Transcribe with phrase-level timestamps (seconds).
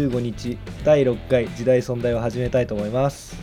[0.00, 3.36] 4月15日第6回時代存在を始めたいと思います。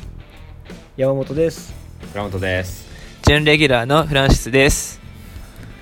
[0.96, 1.74] 山本です。
[2.12, 2.88] 倉本です。
[3.28, 5.00] 準レギュラーのフランシスです。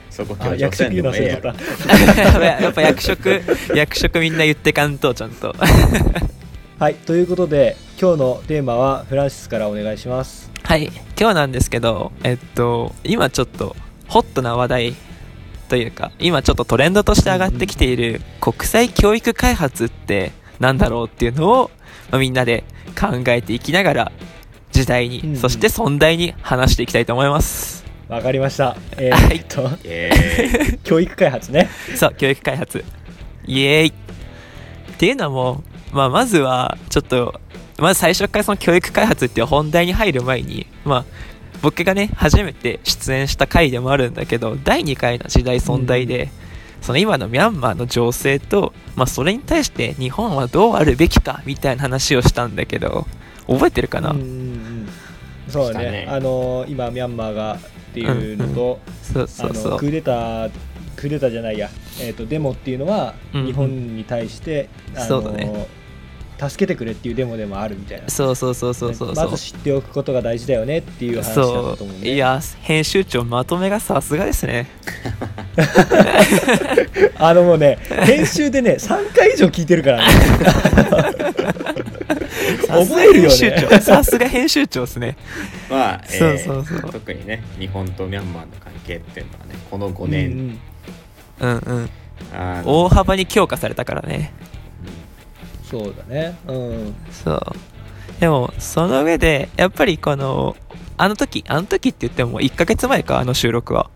[0.10, 3.42] そこあ役職言うの忘れちゃっ やっぱ役職、
[3.74, 5.54] 役職みんな言ってかんと、ちゃんと。
[5.54, 5.66] た
[6.84, 10.52] はいということで今日のテーマはフランシスからお願いします。
[10.64, 13.76] はい、今日なんですけど、えっと、今ちょっと
[14.08, 14.96] ホットな話題
[15.70, 21.72] というか、今ちょっとトレンドとして上がってきている国際教育開発ってなんだろうっていうのを、
[22.12, 22.64] まあ、みんなで
[23.00, 24.12] 考えていきながら、
[24.72, 25.30] 時代に、うん。
[25.32, 27.86] うんそして存在に話していきたいと思います。
[28.08, 28.78] わかりました。
[28.98, 29.38] えーはい。
[29.38, 31.70] えっと えー、教育開発ね。
[31.96, 32.84] そう、教育開発。
[33.48, 33.88] イエーイ。
[33.88, 33.92] っ
[34.98, 37.40] ていうのも、まあ、まずは、ちょっと、
[37.78, 41.06] まず最初からその教育開発っていう本題に入る前に、まあ、
[41.62, 46.30] 僕がね、初めて出演した回でもあるんだけど、第2回の時代存在で、
[46.82, 53.08] その今のミャンマーの情勢と、まあ、それに対して日本はどうあるべきかみたいな話をしたんだけど、
[53.48, 54.88] 覚えてるかな、うんうんうん。
[55.50, 56.08] そうだねね。
[56.10, 57.60] あの今ミャンマーがっ
[57.94, 59.72] ていうのと、そうそうそう。
[59.72, 59.88] あのク。
[59.88, 60.52] ーデター
[60.96, 61.70] クーデターじゃないや、
[62.02, 63.48] えー、とデモっていうのはうんうん。
[63.48, 65.68] 日本に対して、あのそうだね
[66.38, 69.26] 助けてくれっていうデモでもあるみたいなそうそうそうそうそうそう。
[69.30, 71.42] まず知っておくことが大事だよねっていう話だった
[71.78, 74.68] と思うねいや、編集長まとめがさすがですね。
[77.18, 80.04] あのもうね編集でね3回以上聞いてるからね
[82.68, 85.18] 覚えるよさすが編集長ねさすが編集長ですね。
[85.70, 90.60] まあ、えーそうそうそう特にね日本とミャンマーの関係っていうのはねこの5うん年、
[91.40, 91.90] うんうん。
[92.34, 94.34] あの大幅に強化されたからね。
[95.70, 97.42] そうだねうんそう。
[98.20, 100.56] でも、その上で、やっぱりこの、
[100.98, 103.90] あの時、あの時って言っても1ヶ月前か、あの収録は。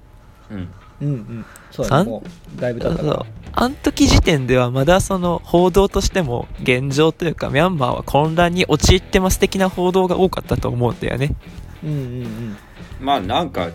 [0.49, 0.57] うん
[1.01, 2.23] うんうんうんそうだねも
[2.57, 3.25] うだいぶ経ったそうか。
[3.53, 11.35] あの時時点ではまだその報道としても現状というかミャンマーは混乱に陥ってます的な報道が多かったと思うんだよね。
[11.83, 12.57] らうんうん
[12.99, 13.69] まあなんか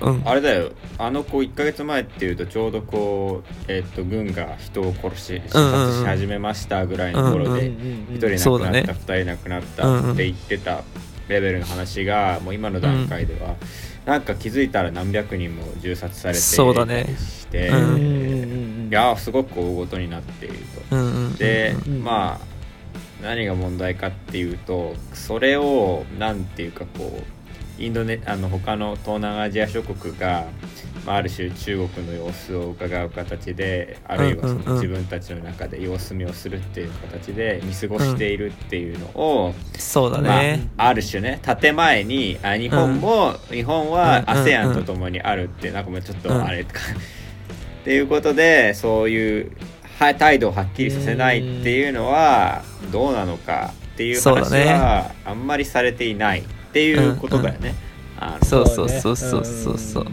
[0.00, 0.22] うん。
[0.24, 0.70] あれだよ。
[0.98, 5.92] あの子1ヶ月前っていうとちょうどこう、えっと軍が人を殺し射うんうんうん。
[5.92, 7.72] 殺し始めましたぐらいの頃うんうんでう
[8.12, 8.32] ん。
[8.34, 10.82] 1人亡くなった、2人亡くなったって言ってた
[11.28, 13.56] レベルの話がもう今の段階では、
[14.04, 17.06] なんか気づいたら何百人も銃殺されてそうだね。
[17.18, 17.76] して、うん。
[17.76, 20.58] うんうんうんうんいやーすごく大ごとになっている
[20.90, 20.96] と。
[20.96, 21.34] うんうんうんうん。
[21.34, 22.04] で、うん。
[22.04, 22.56] まあ
[23.22, 27.35] 何が問題かっていうとそれをなんていうかこう
[27.78, 30.46] インドネあの他の東南アジア諸国が、
[31.04, 34.64] まあ、ある種中国の様子を伺う形であるいはそうんうんうん。
[34.66, 44.46] の自分たちの中で様子見をするっていう形で見過ごしているっていうのを、そうだまあね。、ある種ね建前にあ日本も、日本はうんうんうん。
[44.46, 46.22] ASEAN とともにあるってなんかもうちょっうん。
[46.22, 46.80] とあれか、
[47.82, 49.52] っていうことでそういう
[49.98, 56.42] は態度をはっきりさせないっていうのはどうなのかっていう話はあんまりされていない
[56.76, 57.74] っていうことだよね。
[58.42, 60.06] そうそうねそうそうそうそう。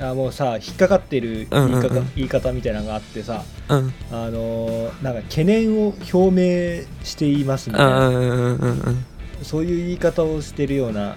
[0.00, 3.92] あもうさ引っかかってる言い方,、うんうんうん言い方みたいなのがあってさうん。
[4.10, 9.04] あのーなんか懸念を表明していますみうたいな、んうんうん。
[9.42, 11.16] そういう言い方をしてるような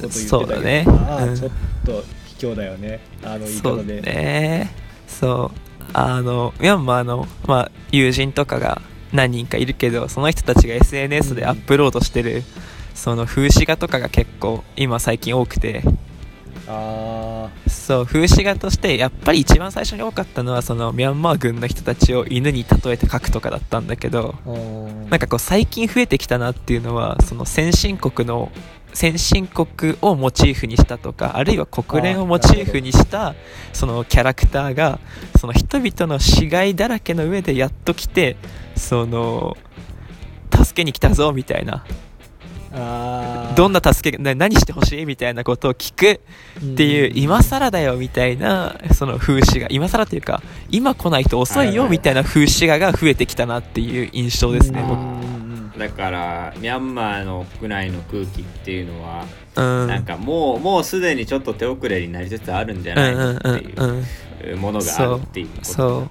[0.00, 1.50] こと言ってたけどそうだねああ、うんちょっ
[1.84, 2.04] と
[2.38, 4.70] 卑怯だよねあの言いそう方で、ね。
[5.08, 5.58] そう。
[5.92, 8.80] あの、ミャンマーの、まあ、友人とかが
[9.12, 12.44] 何人かいるけど、その人たちが SNS でアップロードしてる、
[12.94, 15.82] その風刺画とかが結構今最近多くて、
[16.66, 24.36] あそう、風刺画として、やっぱり一番最初に多かったのは、そのミャンマー軍の人たちを犬に例えて描くとかだったんだけど、
[25.10, 28.52] なんかこう最近増えてきたなっていうのはその先進国の
[28.92, 33.34] 先進国をモチーフにしたとかあるいは国連をモチーフにした
[33.72, 34.98] そのキャラクターが
[35.38, 38.36] その人々の死骸だらけの上でやっと来て
[38.76, 39.56] その
[40.52, 41.84] 助けに来たぞみたいな
[42.70, 46.20] どんな助けな何してほしいみたいなことを聞く
[46.64, 50.40] っていう今更だよみたいなその風刺画今更というか
[50.70, 54.82] 今来ないと遅いよみたいな風刺画が増えてきたなっていう印象ですね
[55.76, 59.24] だからミャンマーの国内の空気っていうのは、
[59.56, 59.86] うん。
[59.86, 63.48] なんかもうもうすでにちょっと手遅れになりつつあるんじゃないのって
[64.46, 65.64] いうものがあるっていうこと。
[65.64, 66.08] そううんうんう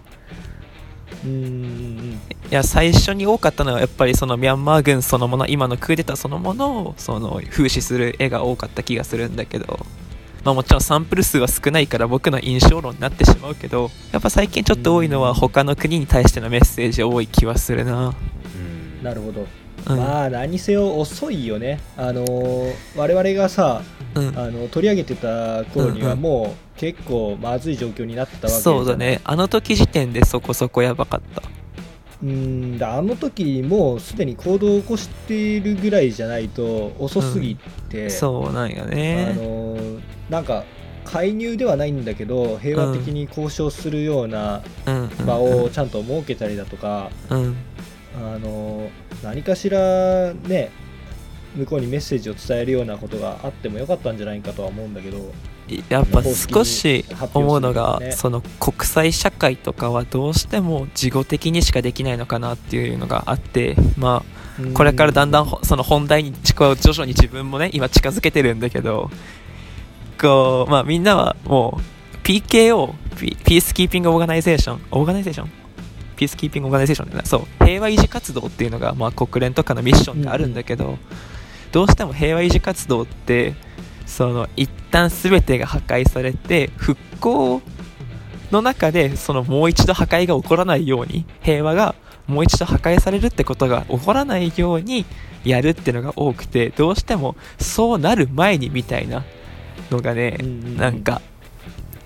[1.28, 2.20] ん
[2.52, 9.80] いや最初に多かったのはやっぱりそのミャンマー軍そのもの今のクーデターそのものをその風刺する絵が多かった気がするんだけど、
[10.44, 18.16] まあ、もちろんサンプル数は少ないから僕の印象論になってしまうけどやっぱ最近ちょっと多いのは他の国に対してのメッセージ多い気はするな、
[18.56, 19.04] うん。
[19.04, 19.46] なるほど、
[19.88, 19.98] うん。
[19.98, 21.80] まあ何せよ遅いよね。
[21.98, 23.84] あのー我々がさ
[24.16, 24.28] うん。
[24.40, 26.22] あの取り上げてた頃にはうんうん。
[26.22, 29.20] もう結構まずい状況になってたわけそうだね。
[29.26, 31.44] あの時時点でそこそこやばかった。
[32.24, 32.78] うん。
[32.78, 37.58] だあの時もうすでに行動を起こしているぐらいじゃないと遅すぎ
[37.90, 40.64] て、そうなんよあねのーなんか
[41.04, 45.02] 介入ではないんだけど平和的に交渉するようなうん。
[45.20, 45.26] うん。
[45.26, 47.56] 場をちゃんと設けたりだとか、うん。
[48.16, 48.90] あのー
[49.22, 50.72] 何かしらね
[51.58, 55.34] 向こうにメッセージを伝えるようなことがあってもよかったんじゃないかとは思うんだけど
[55.90, 69.10] やっぱ少し思うのが、その国際社会とかはどうしても事後的にしかできないのかなっていうのがあってまあこれからだんだんほその本題に徐々に自分もね今近づけてるんだけど
[70.20, 77.66] こうまあみんなはもう PKO ピ Peace Keeping Organization Organization Peace Keeping Organization だなそう。
[77.66, 80.98] 平和維持活動っていうのが、まあ、国連とかのミッションであるんだけど、
[81.72, 83.56] どうしても平和維持活動って
[84.10, 87.62] その一旦全てが破壊されて復興
[88.52, 91.94] の中でそのもう一度破壊が起こらないように平和が
[92.28, 95.06] もう一度破壊されるってことが起こらないように
[95.46, 99.24] やるっていうのが多くてどうしてもそうなる前にみたいな
[99.92, 100.78] のがね、うんうんうん。
[100.78, 101.22] なんか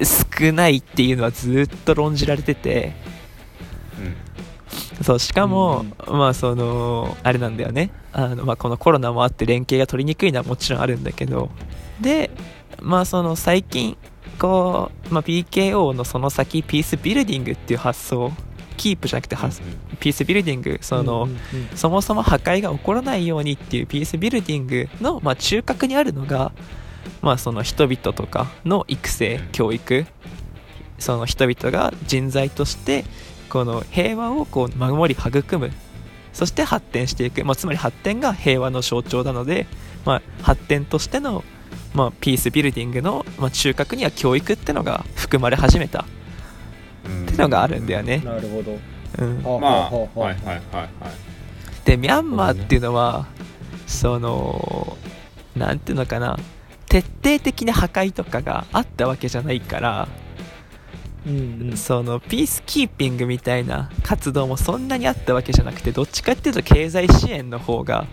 [0.02, 2.94] 少ないっていうのはずっと論じられてて。
[5.02, 7.90] そうしかも、まあそのあれなんだよね。
[8.14, 11.50] あの、まあ、このコロナもあって連携が取りにくいのはもちろんあるんだけど
[12.01, 12.31] で
[12.81, 13.98] まあその最近
[14.40, 18.31] こう、まあ、PKO のその先ピースビルディングっていう発想
[18.78, 19.62] キープじゃなくて発
[20.00, 21.78] ピースビルディングその、うんうんうん。
[21.78, 26.51] そもそも破壊が起こらないようにっていうピースビルディングの、まあ、中核にあるのが、
[27.22, 30.06] まあ、その人々とかの育成教育。
[31.00, 33.04] その人々が人材として
[33.50, 35.72] この平和をこう守り育む。
[36.31, 39.68] そして発展していく、まあ、つまり発展が平和の象徴なので、
[40.04, 41.44] まあ、発展としての、
[41.94, 46.01] まあ、ピースビルディングの、まあ、中核には教育ってのが含まれ始めた。
[46.01, 46.06] っ
[47.06, 47.25] うん。
[47.25, 48.18] てのがあるんだよね。
[48.19, 48.78] なるほど。
[49.19, 50.90] うん、はまあはいはいはいはい。
[51.86, 53.28] でミャンマーっていうのは
[53.86, 54.98] その
[55.56, 56.38] なんていうのかな。
[56.88, 60.07] 徹底的な破壊とかがあったわけじゃないから、
[61.25, 61.78] うんうん。
[61.78, 68.06] そのピースキーピングみたいな活動もそんなにあったわけじゃなくてどっちかっていうと経済支援の方が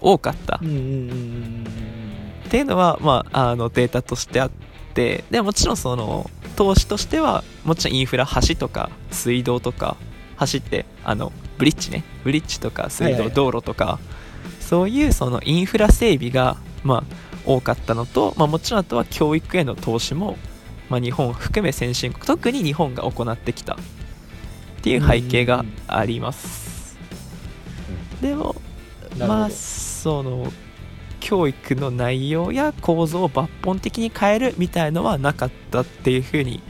[0.00, 0.60] 多かった。
[0.62, 1.91] うんうんうんうん
[2.52, 4.50] っていうのは、まあ、あのデータとしてあっ
[4.92, 9.96] てでもちろんその投資としてはもちろんインフラ橋とか水道とか
[10.38, 12.04] 橋ってあのブリッジね。
[12.24, 13.98] ブリッジとか水道、道路とか
[14.60, 17.04] そういうそのインフラ整備が、まあ、
[17.46, 20.36] 多かったのと、まあ、もちろんあとは教育への投資も、
[20.90, 23.76] まあ、日本を含め先進国特に日本が行ってきた。
[23.76, 23.78] っ
[24.82, 26.98] ていう背景があります。
[28.20, 28.56] でも
[29.18, 30.52] まあその
[31.22, 36.60] 教育の内容や構造を抜本的に変えるみたいのはなかったっていうふうに、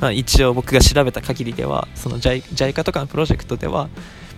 [0.00, 3.90] まあ、一応僕が調べた限りではその JICA とかのプロジェクトでは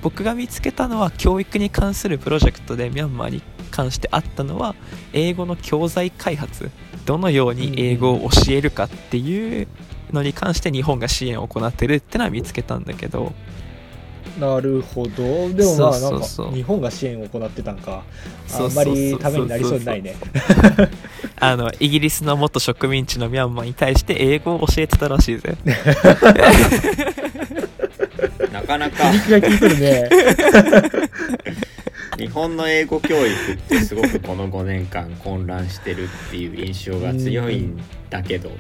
[0.03, 4.75] 僕が見つけたのは教育に関するプロジェクトでミャンマーに関してあったのは
[5.13, 6.71] 英語の教材開発
[7.07, 9.69] どのように英語を教えるかっていう
[10.13, 13.33] のに関して日本が支援を行ってるってのは見つけたんだけど
[14.41, 15.51] なるほど。
[15.51, 18.03] でもまあなんか日本が支援を行ってたんか。
[18.53, 20.17] あんまりためになりそうにないね。
[21.39, 25.57] あのイギリスの元植民地のミャンマーに対して英語を教えてたらしいぜ。
[28.53, 29.13] なかなか。
[29.13, 30.09] 肉が効いてるね。
[32.19, 38.51] 日本の英語教育ってすごくこの5年間混乱してるっていう印象が強いんだけど、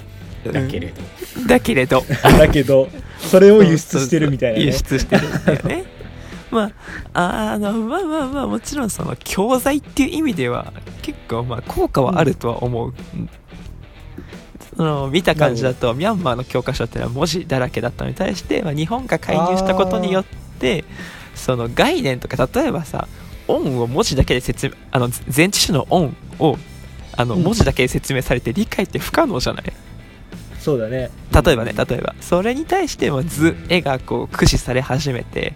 [0.44, 1.02] だけれど、
[1.38, 2.04] うんだけれど。
[2.38, 2.88] だけど。
[3.18, 4.64] それを輸出してるみたいなね。
[4.64, 5.84] 輸出してるんだよね。
[6.50, 6.70] ま
[7.14, 13.28] ああのまあまあまあもちろんその教材っていう意味では結構まあ効果はあるとは思う、うん
[14.76, 20.24] その見た感じだとミャンマーの教科書っていうのは文字だらけだったのに対して、まあ、日本が介入したことによっ
[20.58, 20.84] て
[21.34, 23.06] その概念とか例えばさ
[23.46, 26.56] オンを文字だけで説明あの前置詞のオンを
[27.16, 27.42] あのうん。
[27.42, 29.64] 文字だけで説明されて理解って不可能じゃない？
[30.60, 31.10] そうだね。
[31.44, 32.14] 例えばね例えば。
[32.20, 35.54] それに対しても図絵がこう駆使され始めて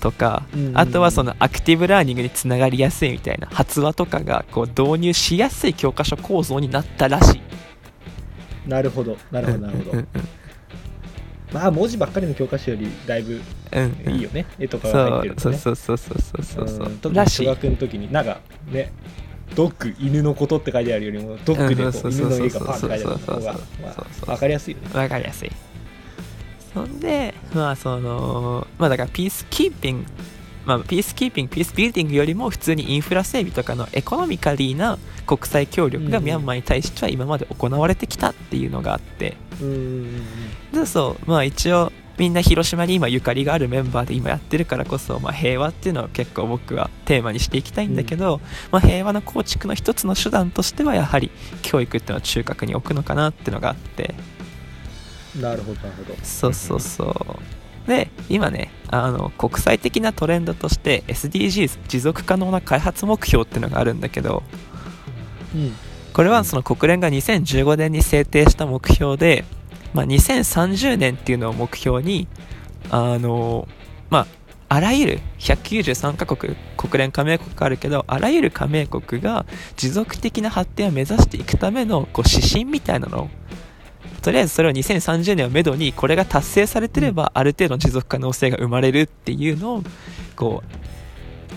[0.00, 8.68] とかうんあとはそのアクティブラーニングにつながりやすいみたいな発話とかがこう導入しやすい教科書構造になったらしい。
[8.68, 9.16] なるほど。
[9.30, 9.90] なるほどなるほど。
[9.92, 10.08] うんうん
[11.52, 13.40] まあ文字ばっかりの教科書よりだいぶ
[13.72, 14.14] うんうん。
[14.14, 14.46] いいよね。
[14.58, 16.86] 絵とかそが入ってるうそうそうそうそうそうそうそう。
[16.86, 16.98] うん。
[16.98, 18.92] 特に小学の時になんかね
[19.54, 23.42] ドッグ犬のことって書いてあるよりもドッグでこう犬の絵がパンって書いてある方がそうそう
[23.82, 24.28] まそうそう。
[24.28, 24.88] あわかりやすいよね。
[24.92, 25.52] わかりやすい。
[26.74, 30.06] そんでまあそのまあだからピースキーピング
[30.66, 51.30] まあ、ピースキーピング、ピースビルディングよりも普通にインフラ整備とかのエコノミカリーな国際協力がうんミャンマーに対しては今まで行われてきたっていうのがあって、うんそうまあ一応みんな広島に今ゆかりがあるメンバーで今やってるからこそ、まあ、平和っていうのを結構僕はテーマにしていきたいんだけど、まあ、平和の構築の一つの手段としてはやはり
[51.62, 54.14] 教育っていうのを中核に置くのかなっていうのがあって。
[55.40, 56.14] なるほどなるほど。
[56.22, 57.04] そうそうそ
[57.84, 57.88] う。
[57.88, 64.42] で今ねあの国際的なトレンドとして SDGs 持続可能な開発目標っていうのがあるんだけど
[65.54, 65.72] うん。
[66.16, 69.44] これはその国連が2015年に制定した目標で、
[69.96, 72.28] まあ、2030年っていうのを目標に
[72.90, 73.66] あの
[74.10, 74.26] まあ
[74.68, 83.28] あらゆる193カ国国連加盟国があるけどあらゆる加盟国が持続的な発展を目指していくためのこう指針みたいなのを
[84.20, 89.82] とりあえずそれを2030年をめどにこれが達成されてればある程度の持続可能性が生まれるっていうのを
[90.34, 90.62] こ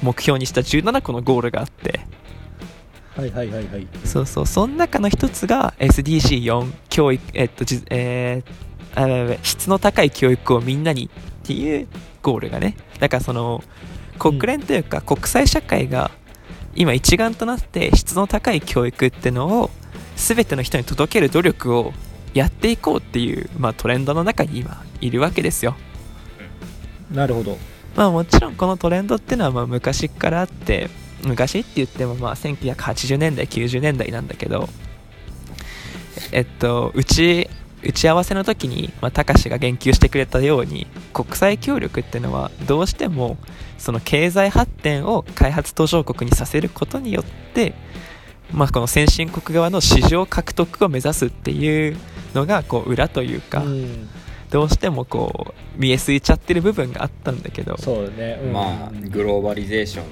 [0.02, 2.00] う目標にした17個のゴールがあって
[3.20, 3.88] はいはいはいはい。
[4.06, 4.46] そうそう。
[4.46, 11.10] その中の一つが SDG4 教育えっとじえーあ質の高い教育をみんなに
[11.44, 11.88] っていう
[12.22, 12.76] ゴールがね。
[13.00, 13.64] だからその
[14.18, 16.12] 国連というか国際社会が
[16.76, 19.70] 今一丸となって質の高い教育ってのを
[20.16, 21.94] 全ての人に届ける努力を
[22.34, 25.76] やっていこうっていう、まあ、トレンドの中に今いるわけですよ。
[27.12, 27.58] なるほど。
[27.96, 30.90] まあもちろんこのトレンドっていうのはまあ昔からあって
[31.24, 34.70] 昔って言ってもまあ1980年代90年代なんだけど
[36.32, 37.50] えっとうち
[37.82, 43.38] 打ち合わせの時にまあたかしが言及してくれたように国際協力っていうのはどうしても
[43.78, 47.74] その経済発展を開発途上国にさせることによって
[48.52, 51.98] まあこの先進国側の市場獲得を目指すっていう
[52.34, 54.10] のがこう裏というか、うん。
[54.50, 57.78] どうしてもこう見えすいちゃってる部分があったんだけど。
[57.78, 58.54] そうだね、うん。
[58.54, 60.06] まあグローバリゼーション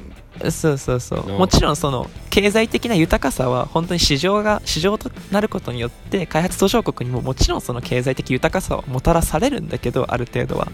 [0.51, 1.27] そうそうそう。
[1.27, 10.67] のもちろんその経済的な豊かさは本当に市場が市場となることによって開発途上国にももちろんその経済的豊かさをもたらされるんだけどある程度は。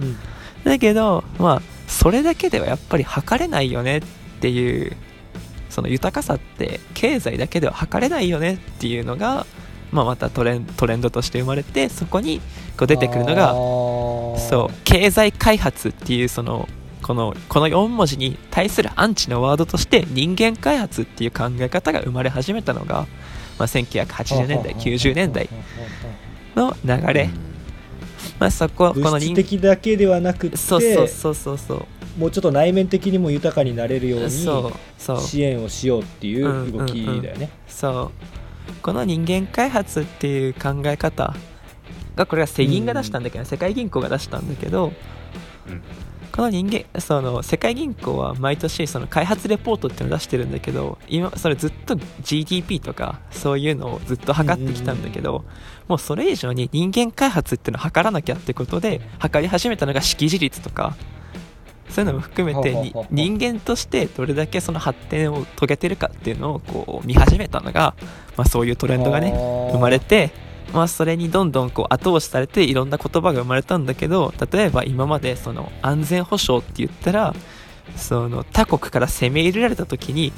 [0.00, 0.16] うん。
[0.64, 4.02] だけどまあそれだけではやっぱり測れないよねっ
[4.40, 4.96] ていう
[5.70, 9.46] その豊かさって経済だけでは測れないよねっていうのが、
[9.92, 12.40] まあ、またトレントレンドとして生まれてそこに
[12.78, 16.68] こう出てくるのがそそう経済開発っていうその
[17.06, 23.06] このこの4文字に対するアンチのワードとして人間開発っていう考え方が生まれ始めたのが、
[23.58, 25.48] まあ、1980年代90年代
[26.56, 27.30] の流れ、
[28.40, 31.86] まあ、そここの人的だけではなくってそうそうそうそうそう。
[32.18, 37.50] もうちょっと内面的にも豊かになれるように支援をしようっていう動きだよね。
[37.68, 38.10] そ
[38.68, 38.72] う。
[38.82, 41.36] この人間開発っていう考え方
[42.16, 44.92] がこれは世銀が出したんだけど、世界銀行が出したんだけど
[45.68, 45.82] うん
[46.36, 55.46] この人間その世界銀行は毎年その開発レポートっていうのを出してるんだけど今それずっと GDP とかそういうのをずっと測ってきたんだけど、
[55.88, 60.94] もうそれ以上に人間開発っていうのを測らなきゃってことで測り始めたのが識字率とか
[61.88, 67.94] そういうのも含めて人間としてどれだけその発展を遂げてるかっていうのをこう見始めたのが、
[68.36, 69.32] まあ、そういうトレンドがね
[69.72, 70.32] 生まれて、
[70.72, 77.34] まあ、それにどんどんこう後押しされていろんな言葉が生まれたんだけど例えば今までその安全保障って言ったら
[77.96, 80.32] その他国から攻め入れられた時に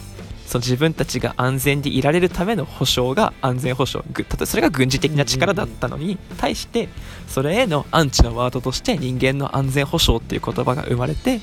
[0.47, 4.08] その自分たちが安全でいられるための保障が安全保障。
[4.14, 6.88] 例えばそれが軍事的な力だったのに対して
[7.26, 11.40] それへのアンチのワードとして人間の安全保障っていう言葉が生まれて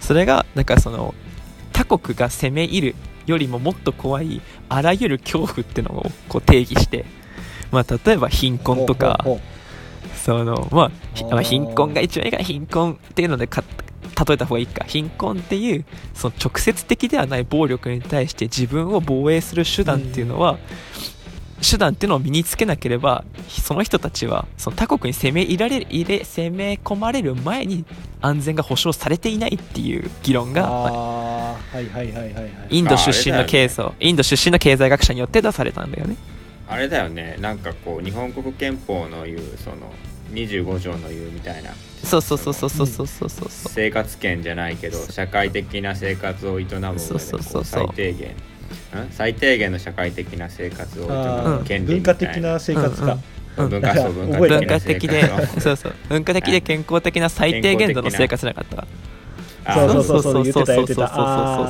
[0.00, 1.14] それがだかその
[1.72, 2.94] 他国が攻め入る
[3.26, 7.04] よりももっと怖いあらゆる恐怖っていうのをこう定義して、
[7.72, 9.24] まあ、例えば貧困とか
[10.24, 10.92] そのま
[11.32, 13.64] あ貧困が一番いいから貧困っていうのでか
[14.28, 14.84] 例えた方がいいか。
[14.84, 20.58] 貧困っていうその直接的ではない暴力に対して自分を防衛する手段っていうのは、
[21.68, 27.84] 手段っていうのを身につけなければその人たちはその他国に攻め入られる入れ攻め込まれる前に
[28.20, 30.86] 安全が保障されていないっていう議論がまあ
[31.52, 32.52] あーはいはいはいはいはい。
[32.70, 36.16] インド出身の経あ済、インド出身の経済学者によって出されたんだよね
[36.68, 37.36] あれだよね。
[37.40, 39.92] なんかこう日本国憲法の言うその
[40.32, 41.70] 25条の言うみたいな。
[42.04, 47.86] そうそうそうそうそうそうそうそう生活圏じゃないけど社会的な生活を営む上でこそうそうそううそう。
[47.86, 48.28] 最低限。
[48.30, 48.34] ん？
[49.10, 52.26] 最低限の社会的な生活を営む権利文みたいな。
[52.28, 53.22] 化的な生活か、うん
[53.54, 55.22] 文化そう文化的で
[55.60, 55.94] そうそう。
[56.08, 58.76] 文化的で健康的な最低限度の生活なかった。
[58.76, 58.86] わ
[59.64, 61.08] あそうそうそう言ってた言ってた。
[61.08, 61.26] そう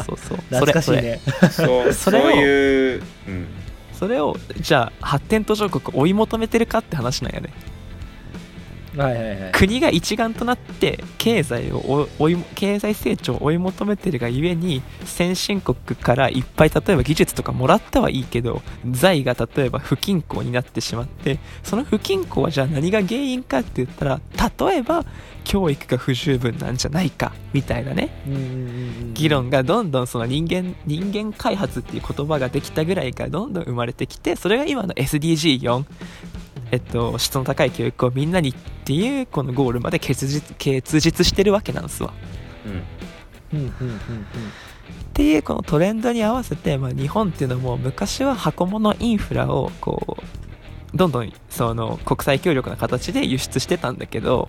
[0.06, 1.20] そうそうそうそう懐かしいね。
[1.50, 3.61] そうそれをそういう、うん、そ
[4.02, 7.50] それをじゃあ発展途上国追い求めてるかって話なんやね。
[8.96, 9.52] はいはいはい。
[9.52, 24.20] 国が一丸となって経済を追い経済成長を追い求めてるがゆえに先進国からいっぱい例えば技術とかもらったはいいけど財が例えば不均衡になってしまってその不均衡はじゃあ何が原因かって言ったら
[24.66, 25.04] 例えば
[25.44, 28.10] 教育が不十分なんじゃないかみたいなね。
[29.14, 35.84] 議論がどんどんその人間人間開発っていう言葉ができたぐらいからどんどん生まれてきてそれが今の SDG4
[36.72, 42.12] えっと質の高い教育をみんなにっていうこのゴールまで結実結実してるわけなんですわ。
[43.52, 43.58] うん。
[43.58, 43.66] うん。
[43.66, 43.74] うん。
[43.80, 43.88] うん。
[43.88, 43.98] うん。
[43.98, 44.24] っ
[45.12, 50.16] ていうこのトレンドに合わせて、まあ、日本っていうのも昔は箱物インフラをこ
[50.94, 51.12] うどん。
[51.12, 51.32] どん。
[51.50, 53.98] その国際協力の形で輸出してたん。
[53.98, 54.48] だけど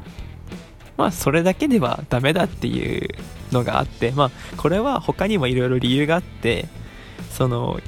[0.95, 3.09] まあそれだけではダメだっていう
[3.51, 6.67] のがあってまあこれは他にもいろいろ理由があって
[7.31, 7.81] その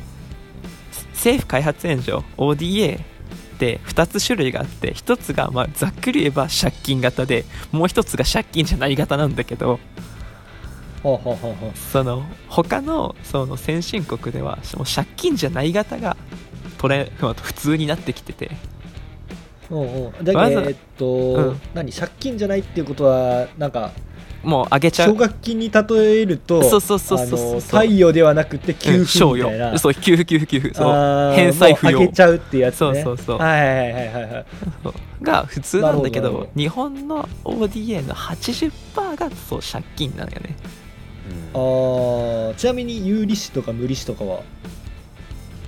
[1.13, 3.14] 政府開発援助 ODA
[3.55, 9.79] って2つ種類があって1つがまあざっくり言えば借金型でもう1つが借金じゃない型なんだけど
[11.01, 16.17] その他のその先進国ではもう借金じゃない型が
[16.77, 18.51] トレ普通になってきてて。
[19.69, 20.09] うんう。
[20.09, 21.61] んだけどえっと、うん。
[21.73, 21.91] 何？
[21.91, 23.91] 借金じゃないっていうことはなんか
[24.45, 25.81] もう上げちゃ奨う学金に例
[26.21, 27.27] えるとそうそうそうそう。
[27.27, 30.59] そうあの貸与ではなくて給付みたいな、与そう給付給付。
[30.59, 31.91] 給付そう返済不要。
[31.93, 32.77] もう上げちゃうってやつね。
[33.03, 33.37] そうそうそう。
[33.39, 34.45] はいはいはいはいはい
[34.83, 38.71] そうが普通なんだけど日本の ODA の80%
[39.17, 40.55] がそう借金なのよね。
[41.53, 44.41] あーちなみに有利子とか無利子とかは？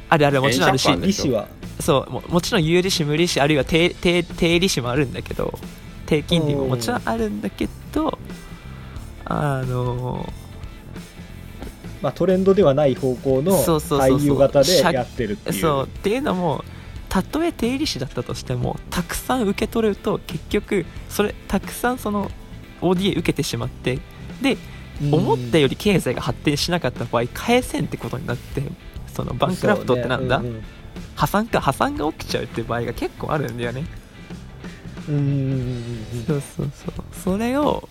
[0.10, 0.88] あるあるもちろんあるし。
[0.98, 1.48] 利子は？
[1.80, 5.58] そうももちろん有利子無利子あるいは低低低利子もあるんだけど
[6.06, 8.18] 低金利ももちろんあるんだけど
[9.30, 10.32] あの
[12.02, 14.20] まあ、トレンドではない方向のそうそうそうそう。
[14.20, 15.60] 対応型でやってるっていう。
[15.60, 15.86] そう。
[15.86, 16.64] っていうのも
[17.10, 22.30] たとえ低利子だったとしてもたくさん受け取ると結局それたくさんその
[22.82, 24.00] ODA 受けてしまって
[24.42, 24.58] で
[25.02, 25.14] うん。
[25.16, 28.62] 思ったより経済が発展しなかった場合返せんってことになって
[29.14, 30.62] そのバンクラフトってなんだ、そうね。
[31.16, 33.86] 破産か破産が起きちゃうっていう場合が結構あるんだよね。
[35.10, 36.26] うんうんうんうんうん。
[36.28, 37.04] そうそうそう。
[37.12, 37.90] それを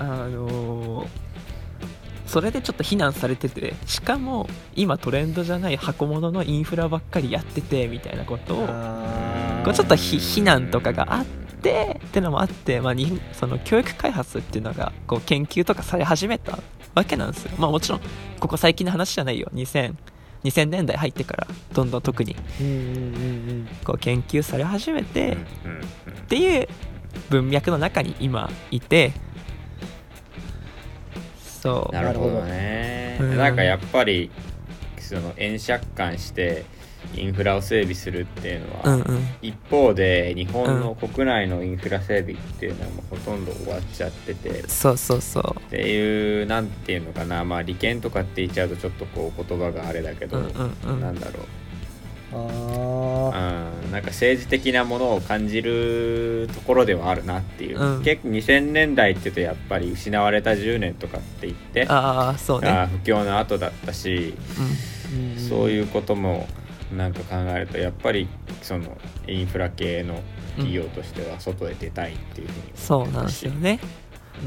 [0.00, 1.30] あのー
[2.30, 8.66] それでちょっと非難されててしかも今トレンドじゃない箱物のインフラばっかりやっててみたいなことを
[9.64, 11.26] こうちょっと非非難とかがあっ
[11.60, 16.60] てってのもあって、まあ、にその教育開発っていうのがこう研究とかされ始めた
[16.94, 17.52] わけなんですよ。
[17.58, 18.00] まあもちろん
[18.38, 19.50] ここ最近の話じゃないよ。
[19.52, 19.96] 2000
[20.44, 22.36] 2000年代入ってからどんどん特に
[23.84, 25.36] こう研究され始めて、
[26.22, 26.68] っていう
[27.28, 29.12] 文脈の中に今いて
[31.60, 31.94] そう。
[31.94, 33.18] なるほどね。
[33.20, 33.36] うん。
[33.36, 34.30] なんかやっぱり
[34.98, 36.64] その円借款して
[37.14, 39.20] インフラを整備するっていうのは、うんうん。
[39.42, 45.70] 一方で日本の国内のインフラ整備っていうのはもうほとんど終わっちゃっててっそうそうそう。
[45.70, 47.44] ていうなんていうのかな。
[47.44, 51.00] まあ利権とかって言っちゃうとちょっとこう言葉があれだけど、うんうんうん。
[51.00, 51.46] なんだろう
[52.32, 58.02] うんなんか政治的なものを感じるところではあるなっていう、うん。
[58.04, 62.88] 結構2000年代っていうとやっぱり失われた10年とかって言ってああそうね。
[62.92, 64.34] 不況の後だったし、
[65.10, 65.40] うん。
[65.40, 66.46] そういうことも
[66.96, 68.28] なんか考えるとやっぱり
[68.62, 70.20] そのインフラ系の
[70.56, 73.80] 企業としては外へ出たいっていうふうにそうなんですよね。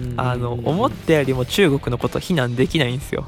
[0.02, 0.19] うん。
[0.19, 3.28] あの思ったよりも中国のこと非難できないんですよ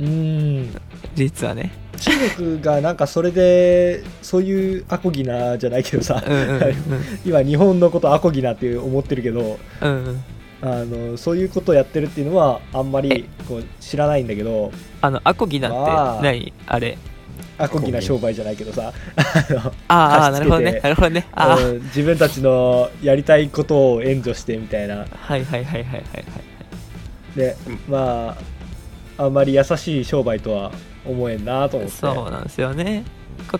[0.00, 0.74] うん。
[1.14, 1.72] 実はね。
[1.98, 6.22] 中国がなんかそれでそういうアコギなじゃないけどさ。
[6.26, 6.74] うんうんうん。
[7.24, 10.24] 今日本のことアコギなって思ってるけどうんうん。
[10.62, 14.72] あのそういうことをやってるっていうのはあんまりこう知らないんだけど。
[15.02, 16.22] あのアコギなんまあ。
[16.22, 16.52] て何？
[16.66, 16.96] あれ。
[17.58, 18.92] アコギな商売じゃないけどさ。
[19.16, 20.80] あのあ なるほどね。
[20.82, 21.26] なるほどね。
[21.32, 24.96] あ自分たちのやりたいことを援助してみたいな。
[24.96, 26.04] はいはいはいはいはいはい。
[27.36, 27.56] で
[27.88, 28.49] まあ
[29.20, 30.72] あんまり優しい商売とは
[31.04, 31.94] 思えんなと思って。
[31.94, 33.04] そうなんですよね。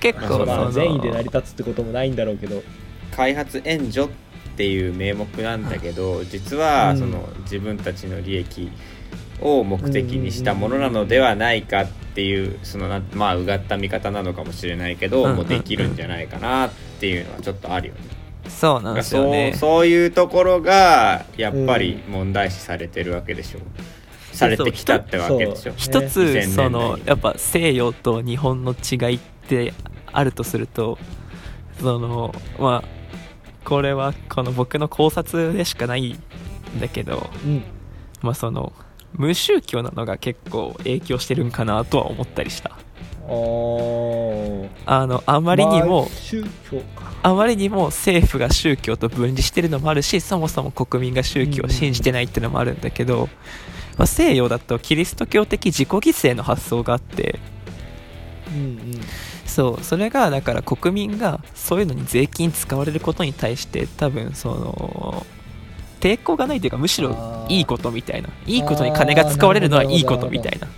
[0.01, 2.62] 結構そのまあ善意で成り立つってこともないんだろうけど。
[3.14, 4.09] 開発援助っ
[4.57, 6.99] ていう名目なんだけど実はうん。
[6.99, 8.70] その自分たちの利益
[9.40, 15.25] を目的にしたものなのではないかっていうそのまあうがった見方なのかもしれないけどうん。
[15.25, 16.70] うんうんもうできるんじゃないかなっ
[17.01, 18.01] ていうのはちょっとあるよね。
[18.49, 23.62] そうなんですよそうねそういうところがやっぱり問題視されてるわけでしょう、
[24.40, 29.72] されてきたってわけで一つ2000年代そのやっぱ西洋と日本の違いって
[30.12, 30.98] あるとすると
[31.81, 33.00] そのまあ
[33.64, 36.18] これはこの僕の考察でしかないん
[36.81, 37.62] だけどうん。
[38.22, 38.72] まあその
[39.12, 42.70] 無宗教なのが結構影響してるんかなとは思ったりした。
[44.87, 47.12] あのあまりにも、まあ宗教か。
[47.22, 53.29] あまりにも政府が宗教と分離してるのもあるしそもそも国民が宗教を信じてないっていうのもあるんだけど、
[53.96, 57.38] まあ、西洋だとキリスト教的自己犠牲の発想があって
[58.48, 59.00] うんうん。
[59.46, 65.26] そうそれがだから国民がそういうのに税金使われることに対して多分その
[66.00, 70.68] 抵抗がないというかむしろいいことみたいないいことに金が使われるのはいいことみたいな。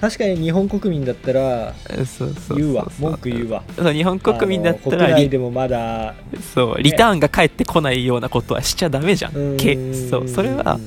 [0.00, 3.62] 確かに日本国民だったらそうそうそう言うわ文句言うわ。
[3.76, 6.14] そう日本国民だったらでもまだ
[6.54, 9.54] そうリターンが返ってこないようなことはしちゃダメじゃん。
[9.54, 10.80] うけそうそれは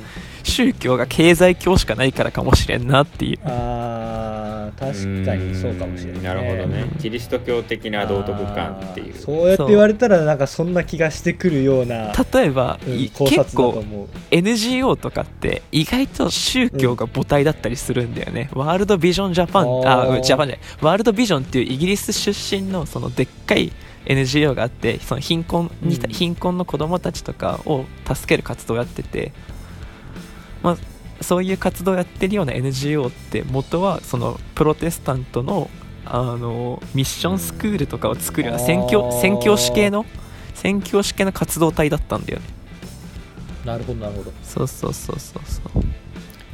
[0.44, 3.40] 宗教が経済教しかないからかもしれんなっていう。
[3.46, 6.82] あー確かにそうかもしれない、うんなるほどね。
[6.92, 6.98] うん。
[7.00, 9.16] キリスト教的な道徳観っていう。
[9.16, 13.84] そうやって言われたらなんかそんな気がしてくるような、例えば、うん結構
[14.32, 20.66] NGO とかって意外と宗教が母体だったりするんだよね、ワールドビジョンジャパンああーうんジャパンじゃない。
[20.82, 23.72] ワールドビジョンっていうイギリス出身のそのでっかい
[24.06, 26.10] NGO があってその貧困に、うん。
[26.10, 29.32] 貧困の子供たちとかを助ける活動をやってて、
[30.64, 30.78] まあ、
[31.24, 35.70] そういう活動をやってるような NGO って元はそのプロテスタントの
[36.06, 40.06] あのミッションスクールとかを作るような宣教宣教師系の
[40.54, 42.46] 宣教師系の活動体だったんだよね。
[43.66, 44.34] なるほどなるほど。
[44.44, 45.84] そうそうそうそうそう。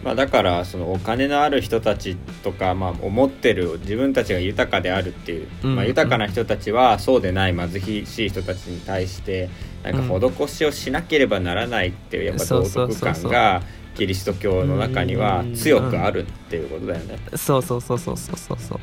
[0.04, 5.76] まあ、だからそのお金のある人たちとか、まあ、思ってる自分たちが豊かであるっていう、うん。
[5.76, 9.50] まあ、豊かな人たちはそうでない貧しい人たちに対して
[9.84, 13.64] なんか施しをしなければならないっていうやっぱ道徳観が
[14.00, 17.20] キリスト教の中には強くあるっていうことだよね。
[17.36, 18.58] そうそうそうそうそうそう。
[18.58, 18.80] そう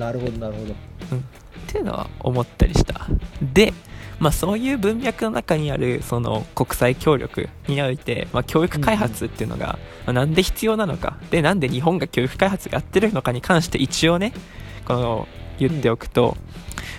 [0.00, 0.72] なるほどなるほど。
[0.72, 0.76] っ
[1.66, 3.08] ていうのは思ったりした。
[3.42, 3.72] で
[4.20, 11.18] まあそういう文脈の中にあるその国際協力において、まあ、教育開発っていうのが、まあなんで必要なのか。
[11.32, 14.32] でなんで日本が教育開発やってるのかに関して一応ね
[14.86, 16.36] この言っておくと、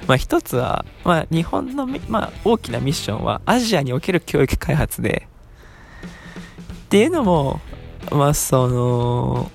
[0.08, 5.28] まあ一つは、まあ、日本のみ、まあ、大きなミッションはアジアにおける教育開発で
[6.88, 7.60] っていうのも
[8.12, 9.52] まあその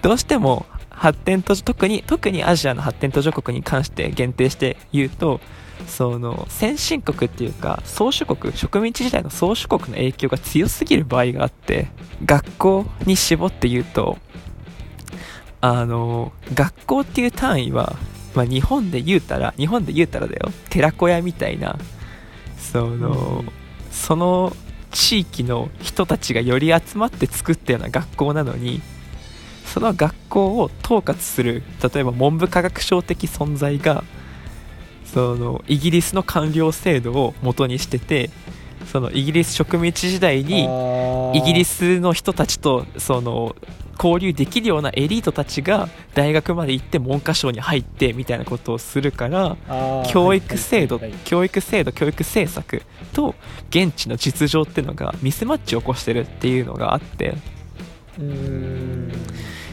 [0.00, 5.40] どうしても発展途上特に特にアジアの発展途上国に関して限定して言うと
[5.86, 11.88] その先進国っていうか宗主国植民地時代の宗主国の影響が強すぎる場合があって
[12.24, 14.16] 学校に絞って言うと
[15.60, 17.94] あの学校っていう単位は、
[18.34, 20.50] まあ、日本で言うたら日本で言うたらだよ。
[20.70, 21.78] 寺子屋みたいな
[22.56, 23.48] その、うん。
[23.90, 24.54] その
[24.94, 28.80] 地域の人たちがより集まって作ったような学校なのに
[29.66, 34.04] その学校を統括する例えば文部科学省的存在が
[35.04, 38.30] そのイギリスの官僚制度を元にしてて
[38.90, 40.64] そのイギリス植民地時代に
[41.36, 43.56] イギリススの人たちとその
[43.96, 49.56] 交流できるようなエリートたちが大学まで行って文科省に入ってみたいなことをするから
[50.08, 53.34] 教育制度、教育制度教育政策と
[53.70, 57.34] 現地の実情っていうのがミスマッチを起こしてるっていうのがあって。
[58.18, 59.12] うーん。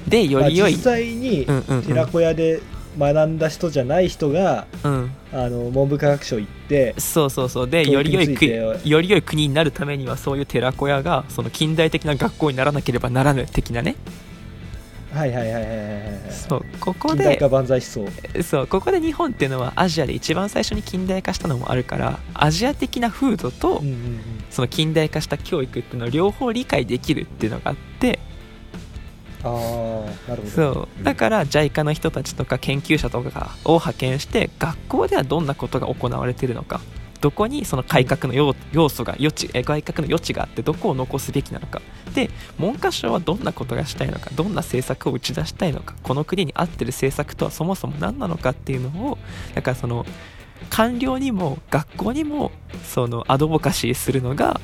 [0.07, 1.47] でより良い、まあ実際に
[1.87, 2.59] 寺子屋で
[2.97, 7.69] 学んだ人じゃない人がうん、あの文部科学省行ってそうそうそう。
[7.69, 13.95] でより良い国より良い国になるためにはそういう寺子屋がその近代的な学校にならなければならぬ的なね。
[15.13, 16.65] はいはいはいはいはいはいそう。
[16.79, 18.43] ここで近代化万歳思想。
[18.43, 18.67] そう。
[18.67, 24.19] ここで日本っていうのはアジアで一番最初に近代化したのもあるからアジア的な風土とうんうんうん。
[24.49, 28.19] その近代化した教育っていうのを両方理解できるっていうのがあって
[29.43, 30.47] あなるほど。
[30.47, 31.03] そう。
[31.03, 36.81] だから JICA の人たちとか研究者とかを派遣して学校ではどんなことが行われているのか。
[37.21, 41.81] どこにその改革の要素が余地え改革の余地があってどこを残すべきなのか。
[42.15, 44.31] で文科省はどんなことがしたいのか。
[44.35, 45.95] どんな政策を打ち出したいのか。
[46.01, 49.17] この国に合ってる政策とはそもそも何なのかっていうのを
[49.53, 50.05] だからその
[50.69, 52.51] 官僚にも学校にも
[52.85, 54.61] そのアドボカシーするのが、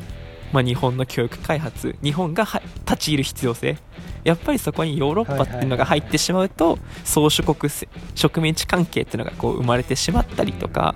[0.51, 3.77] まあ、日本の教育開発日本がは立ち入る必要性。
[4.23, 10.95] やっぱりそこにヨーロッパっていうのが入ってしまうと宗主国せ植民地関係っていうのがこう生まれてしまったりとか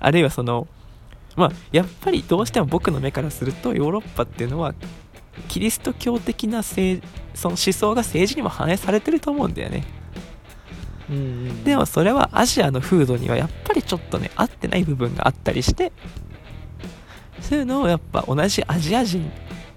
[0.00, 0.66] あるいはその
[1.36, 4.74] まあやっぱりどうしても僕の目からするとヨーロッパっていうのは
[5.46, 9.84] キリスト教的な政その思想が政治にも反映されてると思うんだよね。
[9.86, 10.04] うん
[11.10, 11.64] うん。
[11.64, 15.92] でもそれはアジアの風土にはやっぱりちょっとね合ってない部分があったりして
[17.40, 19.30] そういうのをやっぱ同じアジア人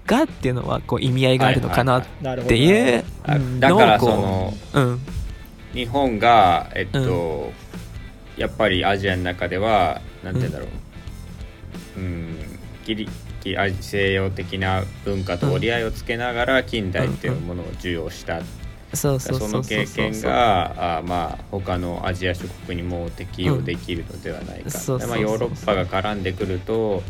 [0.06, 2.04] がっていうのはこう意味合いがあるのかなっ
[2.46, 3.04] ていう
[3.60, 5.00] だからそうのうん。
[5.74, 7.52] 日本がえっと、
[8.36, 10.66] やっぱりアジアの中ではなんて言うんだろ
[11.96, 12.00] う。
[12.00, 12.36] うん。
[12.84, 13.08] ギリ
[13.42, 18.40] ギリ西洋的な文化と折り合いをつけながら近代っていうものを受容した。
[18.94, 25.06] その経験があまあ他のアジア諸国にも適用できるのではないか、そうそうそう。
[25.06, 27.02] でまあ、ヨーロッパが絡んでくると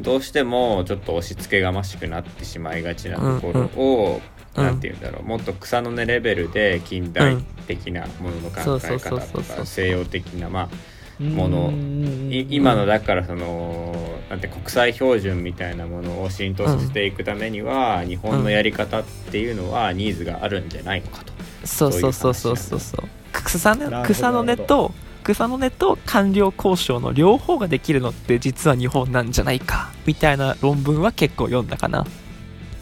[0.00, 5.22] どうしてもちょっと押し付けがましくなってしまいがちなところを、うんなんて言うんだろう。
[5.22, 7.36] もっと草の根レベルで近代
[7.68, 9.56] 的なものの考えそうそうそう方とそうそう。
[9.58, 11.72] か西洋的なまあもの。
[12.30, 13.94] 今のだからその
[14.28, 21.32] なんて国際標準みたいなものを浸透させていくためには、日本のやり方っていうのはニーズがあるんじゃないのかと。
[21.64, 22.80] そうそうそうそうそう。
[22.80, 23.74] そう草
[24.32, 32.06] の根と草の根と官僚交渉の両方ができるのって実は日本なんじゃないかみたいな論文は結構読んだかな。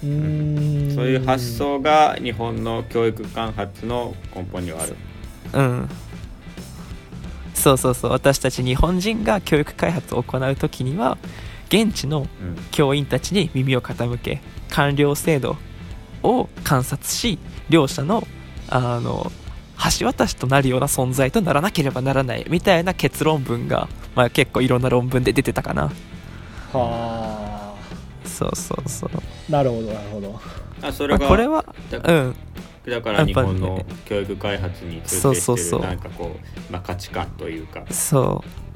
[0.03, 0.93] うん。
[0.95, 4.97] そういう発想が日本の教育開発の根本にはある。
[5.53, 5.89] うん。
[7.55, 8.13] そうそうそう。
[8.13, 11.19] 私たち日本人が教育開発を行う時には
[11.69, 12.57] 現地のうん。
[12.71, 15.57] 教員たちに耳を傾け官僚制度
[16.23, 18.27] を観察し両者の
[18.71, 19.33] あの
[19.99, 25.91] 橋渡しとなるような存在とならなければならないみたいな結論文が、まあ、結構いろんな論文で出てたかな。
[26.73, 27.75] は
[28.25, 30.33] そうそうそう、あなるほどなるほど。
[30.33, 30.41] ま
[30.83, 32.37] あ、あそれが、これはだうん。
[32.87, 35.83] だから日本の教育開発に通底してそうそうそう。
[35.83, 38.68] るなんかこう、まあ、価値観というか、そう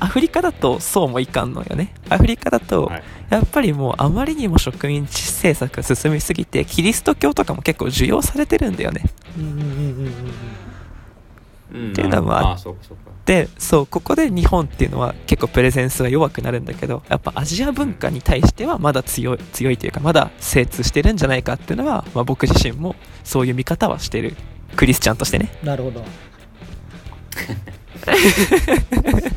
[0.00, 1.94] アフリカだとそうもいかんのよね。
[2.08, 3.02] アフリカだとはい。
[3.30, 9.02] やっぱりもうあまりにも植民地政策が進みすぎてキリスト教とかも結構受容されてるんだよね。
[9.38, 11.84] うんうんうんうんうん。
[11.86, 13.10] うん、っていうのはああそうかそうか。
[13.24, 24.36] でそうここで日本っていうのは結構プレゼンスが弱くなるんだけどやっぱアジア文化に対してはまだ強い強いというかまだ精通してるんじゃないかっていうのは、まあ、僕自身もそういう見方はしてる。
[24.76, 25.50] クリスチャンとしてね。
[25.62, 26.04] なるほど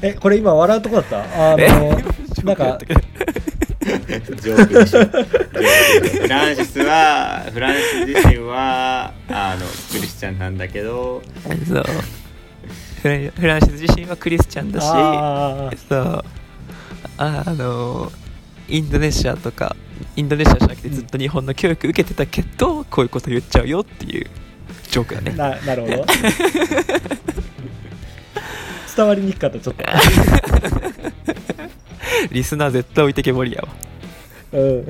[0.01, 1.19] えこれ今笑うとこだった？
[1.53, 1.67] あえ？
[1.67, 1.89] の
[2.43, 5.05] なんかジョークでしょ。
[6.21, 11.21] フランシスはフランシス自身はあのクリスチャンなんだけど。
[11.67, 11.83] そう。
[13.01, 14.85] フランフランシス自身はクリスチャンだし
[15.87, 16.23] そう。
[17.19, 18.11] あの
[18.67, 19.75] インドネシアとか
[20.15, 24.27] インドネシアじゃなくてずっと日本の教育受けてたけど、こういうこと言っちゃうよっていう
[24.89, 25.31] ジョークだね。
[25.31, 26.05] ななるほど
[28.97, 29.83] 伝わりにくかったちょっと。
[32.33, 33.67] リスナー絶対置いてけぼりやわ。
[34.53, 34.81] うん。
[34.81, 34.85] っ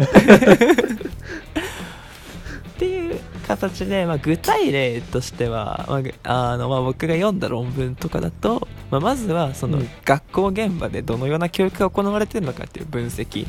[2.78, 9.90] ていう形で、まあ、具体例としては、まあぐ、あのまあ僕が読んだ論文とかだと、まあ、まずはそのうん。
[10.06, 13.46] 学校現場でどのような教育が行われているのかっていう分析。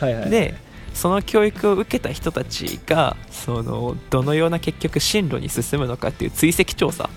[0.00, 0.30] はいはい。
[0.30, 0.54] で
[0.92, 7.10] その教育を受けた人たちがそのどのような結局進路に進むのかっていう追跡調査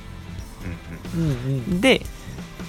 [1.15, 2.01] うんで、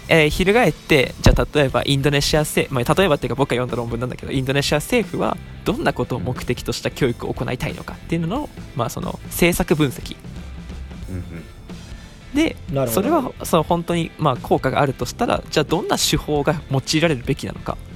[0.09, 10.17] えー翻ってじゃあ例えばインドネシア政府、まあ、例えばっていうか僕が読んだ論文なんだけどインドネシア政府はどんなことを目的とした教育を行いたいのかっていうのの,、まあその政策分析。
[11.09, 11.25] うんうん。
[12.35, 12.57] で
[12.89, 17.77] それはそう本当にまあ効果があるとしたらじゃあどんな手法が用いられるべきなのか。
[17.85, 17.90] うん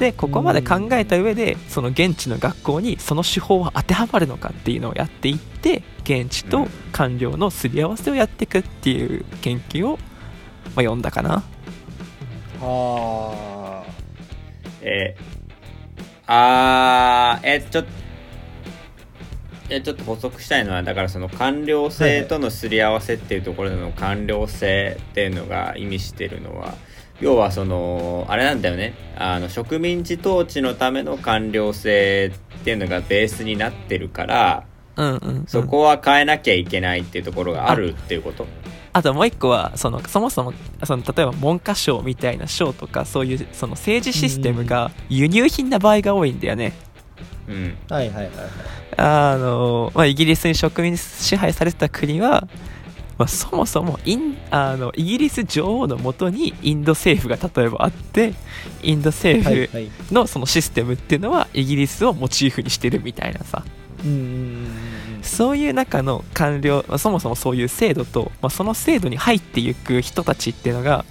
[0.00, 10.00] でここまで考えた上でその現地の学校にその手法は当てはまるのかっていうのをやっていって現地と官僚のすり合わせをやっていくっていう研究を、まあ、
[10.76, 11.42] 読んだかな。
[12.60, 13.84] は
[14.80, 15.22] えー、
[16.26, 17.90] あーえちょっと
[19.68, 26.74] えちょっと補足したいのはだからその官僚性とのすり合わせっていうところでの官僚性っていうのが意味してるのは
[27.20, 28.94] 要はそのあれなんだよね。
[29.16, 34.64] あの植民地統治のための官僚性っていうのがベースになってるから
[34.96, 38.46] うんうん、うん、そこは変えなきゃいけないっていうところがあるっていうこと。
[38.92, 40.52] あともう一個はそのそもそも
[40.82, 46.72] その例えば文科省みたいな省とかそういうその政治システムが輸入品な場合が多いんだよね。
[47.48, 47.76] うん。
[47.88, 48.48] あはいはいはいはい。
[48.96, 52.48] あのまあ、イギリスに植民支配されてた国は、
[53.20, 58.32] まあ、そもそもインあのイギリス女王のもとにインド政府が例えばあって
[58.82, 59.68] インド政府
[60.10, 63.62] のそのシステムっていうのはイギリスをモチーフにしてるみたいなさ。
[65.20, 71.04] そういう中の官僚、まあそもそもそういう制度と、まあ、その制度に入っていく人たちっていうのが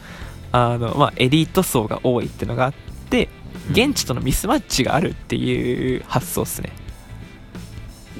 [0.51, 2.73] あの、まあ、エリート層が多いっていうのがあっ
[3.11, 3.29] て
[3.69, 6.71] 現地とのミスマッチがあるっていう発想ですね。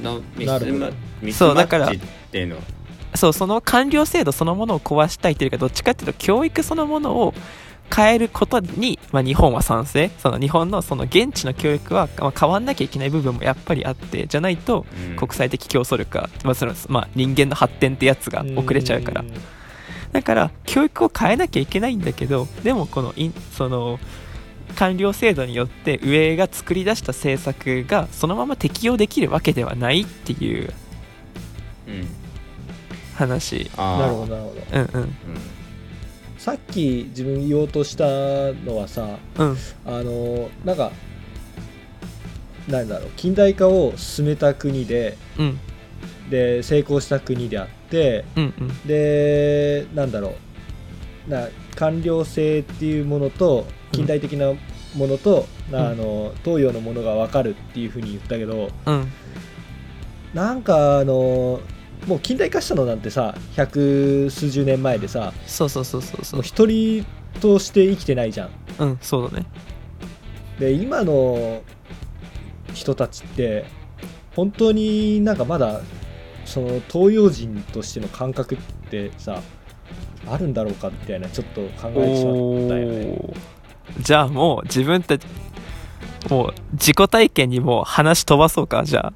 [0.00, 0.44] のミ
[1.32, 2.00] スマッチっ
[2.30, 2.79] ていうのは？
[3.14, 7.34] そうその官僚制度そのものを壊したいというかどっちかっていうと教育そのものを
[7.94, 10.10] 変えることに、まあ、日本は賛成。
[10.18, 15.16] その日本のその現地の教育は、まあ、変わんなきゃいけない部分もやっぱりあってじゃないとうん。
[15.16, 19.24] 国際的競争力が、まあそのまあ、人間の発展ってやつが遅れちゃうから。
[20.12, 24.00] だから教育を変えなきゃいけないんだけどでもこのインその
[24.74, 30.72] 官僚制度によって上が作り出した政策がそのまま適用できるわけではないっていう。
[31.86, 32.19] うん
[33.26, 33.70] 話。
[33.76, 34.62] なるほどなるほど。
[34.72, 35.00] うんうん。
[35.02, 35.10] うん。
[36.38, 38.04] さっき自分言おうとした
[38.64, 39.56] のはさうん。
[39.84, 40.90] あのなんか
[42.66, 45.60] なんだろう近代化を進めた国でうん。
[46.30, 48.86] で成功した国であってうんうん。
[48.86, 50.34] でなんだろ
[51.28, 54.52] うな官僚制っていうものと近代的な
[54.96, 59.12] ものと、なあの東洋のものが分かるっていうふうに言ったけどうん。
[60.34, 61.60] なんかあの
[62.06, 66.38] もう近代化したのなんてさ百数十年前でさそうそうそうそうそう。
[66.38, 67.06] もう一人
[67.40, 68.50] として生きてないじゃん。
[68.78, 69.46] うんそうだね。
[70.58, 71.62] で今の
[72.74, 73.64] 人たちって
[74.36, 75.80] 本当になんかまだ
[76.44, 78.58] その東洋人としての感覚っ
[78.90, 79.40] てさ
[80.28, 82.34] あるんだろうかみたいなちょっと考えてしまっ
[82.68, 83.34] たよね。
[84.00, 85.26] じゃあもう自分たち
[86.28, 89.12] もう自己体験にもう話飛ばそうかじゃあ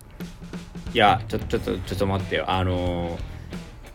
[0.95, 2.45] いやちょちょっとちょっと待ってよ。
[2.49, 3.35] あのー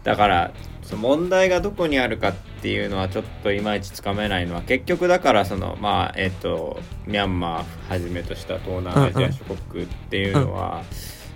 [0.03, 10.83] だからその問題がどこにあるかっていうのはちょっといまいちつかめないのは結局だからそのまあえっ、とミャンマーはじめとした東南アジア諸国っていうのは、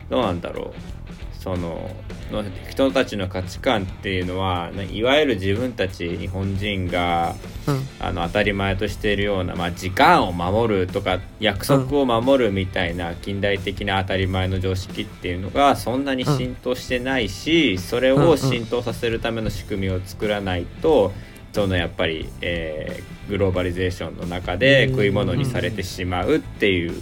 [0.09, 1.02] どうなんだろう
[1.43, 1.89] その
[2.31, 7.35] の人たちの価値観っていうのはないわゆる自分たち日本人が
[7.67, 7.83] うん。
[7.99, 21.13] あの当たり前としているような、まあ、時間を守るとか約束を守るみたいな近代的な当たり前の常識っていうのがそんなに浸透してないし、それを浸透させるための仕組みを作らないと
[21.53, 27.01] そのやっぱり、えーグローバリゼーションの中で食い物にされてしまうっていう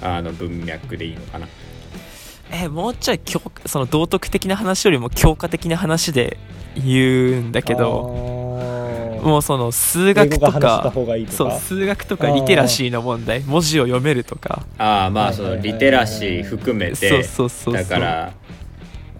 [0.00, 1.46] あの文脈でいいのかな。
[2.52, 3.20] えもうちょい
[3.66, 6.36] その道徳的な話よりも強化的な話で
[6.76, 8.42] 言うんだけども
[9.22, 11.36] もうその数学とか方がいいとか。
[11.36, 14.66] そう数学とかリテラシーの問題文字を読めるとか。
[14.78, 18.32] ああまあそのリテラシー含めてそうそうそうだから、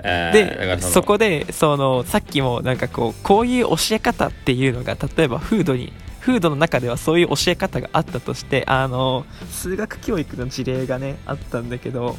[0.02, 12.16] えーでそこでそのさっきもなんかこうこういう教え方っていうのが例えばフードにフードの中ではそういう教え方があったとしてあの数学教育の事例がねあったんだけど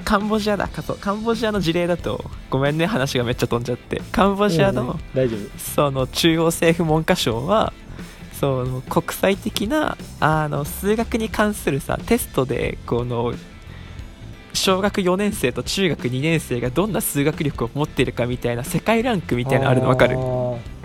[0.00, 0.68] カンボジアだ。
[0.68, 4.02] かそうカンボジアの事例だとごめんね話がめっちゃ飛んじゃって。
[4.12, 7.72] カンボジアの大丈夫その中央政府文科省は
[8.40, 13.34] その国際的なあの数学に関するさテストでこの
[14.52, 20.16] 小学4年生と中学2年生がどんな数学力を持っているかみたいな世界ランクみたいなのあるの分かる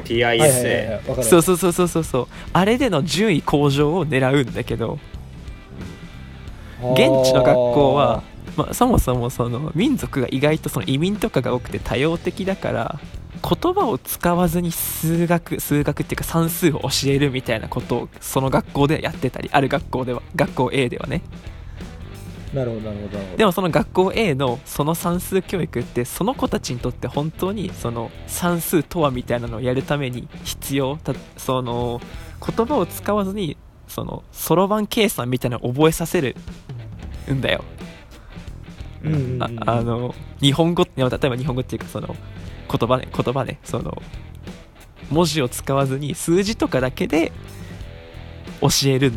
[0.04, 2.28] ？PISA、そうそうそうそうそうそう。
[2.54, 5.00] あれでの順位向上を狙うんだけど
[6.94, 8.22] 現地の学校は、
[8.56, 13.00] まあ、そもそもその民族が意外とその移民とかが多くて多様的だから
[13.44, 21.22] 言葉を使わずに数学数学っていうか算数を教えるみたいなことをその学校ではやってたりある学校では学校 A ではね。
[22.54, 23.38] なるほどなるほど。
[23.38, 32.00] でもその学校 A のその算数教育ってその子たちにとって本当にその算数とはみたいなのをやるために必要たその
[32.40, 36.36] 言葉を使わずにそのそろばん計算みたいなのを覚えさせる
[37.32, 37.64] んだよ
[39.06, 42.16] うんあの日本語例えば日本語っていうかその
[42.70, 44.02] 言葉ね言葉ねその
[45.10, 47.32] 文字を使わずに数字とかだけで
[48.62, 49.12] 教えるっ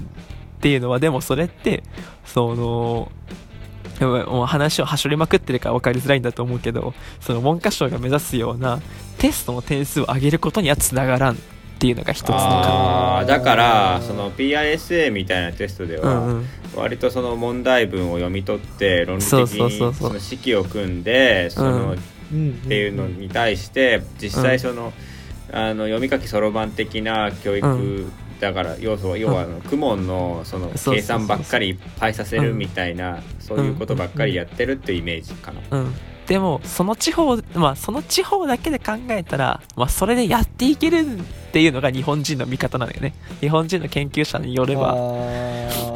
[0.61, 1.83] ていうのはでもそれって
[2.25, 3.13] その
[4.01, 8.81] もう話をはしょりまくってるから分かりづらいんだと思うけどその文科省が目指すような
[9.19, 11.39] テストの点数を上げることにはつながらん。
[11.79, 16.47] っていうのが一つのかあーだからその PISA みたいなテストでうは、んうん。
[16.75, 21.97] 割とその問題文を読み取って論理的にその式を組んでその、っ
[22.67, 24.93] ていうのに対して実際その,、
[25.53, 35.79] あの読み書きそろばん的な教育、うだから要素は要はあの公文のその計算ばっかりいっぱいさせるみたいなそういうことばっかりやってるっていうイメージかな。
[35.79, 35.95] うん、
[36.29, 43.15] でもその地方まあその地方だけで考えたら、まあ、それでやっていけるっていうのが日本人の見方なんだよね。
[43.41, 44.95] 日本人の研究者によれば。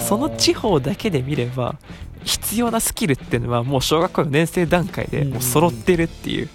[0.00, 1.76] その地方だけで見れば
[2.24, 6.48] 必要なスキルっていうのはもう小学校4年生段階でもう揃ってるっていう、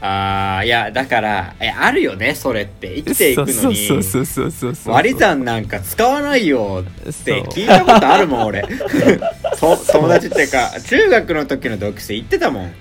[0.00, 2.94] あーいやだからえあるよねそれって。
[2.96, 4.94] 生きていくのそうにそうそうそうそうそう。
[4.94, 7.42] 割り算なんか使わないよってそう。
[7.52, 8.62] 聞いたことあるもん俺。
[9.58, 12.72] と友達っていうか中学の時の同級生言ってたもん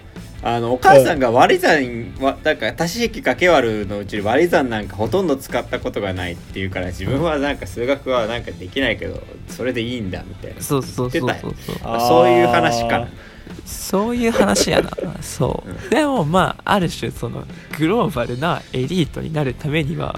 [0.48, 10.62] あのお母さんが割り算はだから足し引き掛け割るのうち割り算なんかほとんど使ったことがないっていうから自分はなんか数学はなんかできないけどそれでいいんだみたいな。
[10.62, 11.54] そうそうそうそう。
[12.00, 13.10] そういう話かな。
[13.66, 14.90] そういう話やな。
[15.20, 15.90] そう、うん。
[15.90, 17.44] でもまあある種その
[17.78, 20.18] グローバルなエリートになるためには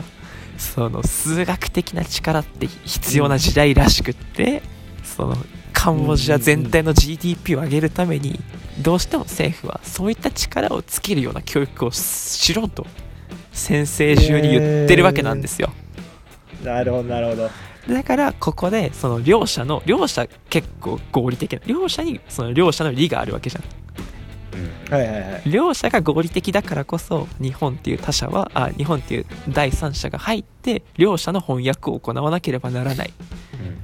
[0.60, 4.62] その数学的な力って必要な時代らしくって
[5.04, 5.36] その
[5.82, 8.38] カンボジア全体の GDP を上げるために
[8.82, 12.86] どうしても政府はそういった力をつけるような教育をしろと
[13.54, 15.72] 先生中に言ってるわけなんですよ。
[16.66, 17.50] なるほどなるほど。
[17.94, 23.64] だからここでその両者の両者結構合理的な両者にその両者の利があるわけじゃん。
[24.94, 25.50] はいはいはい。
[25.50, 33.14] 両者が合理的だからこそ日本っていう他者はあ日本っていう第三者が入って両者の翻訳を行わなければならない。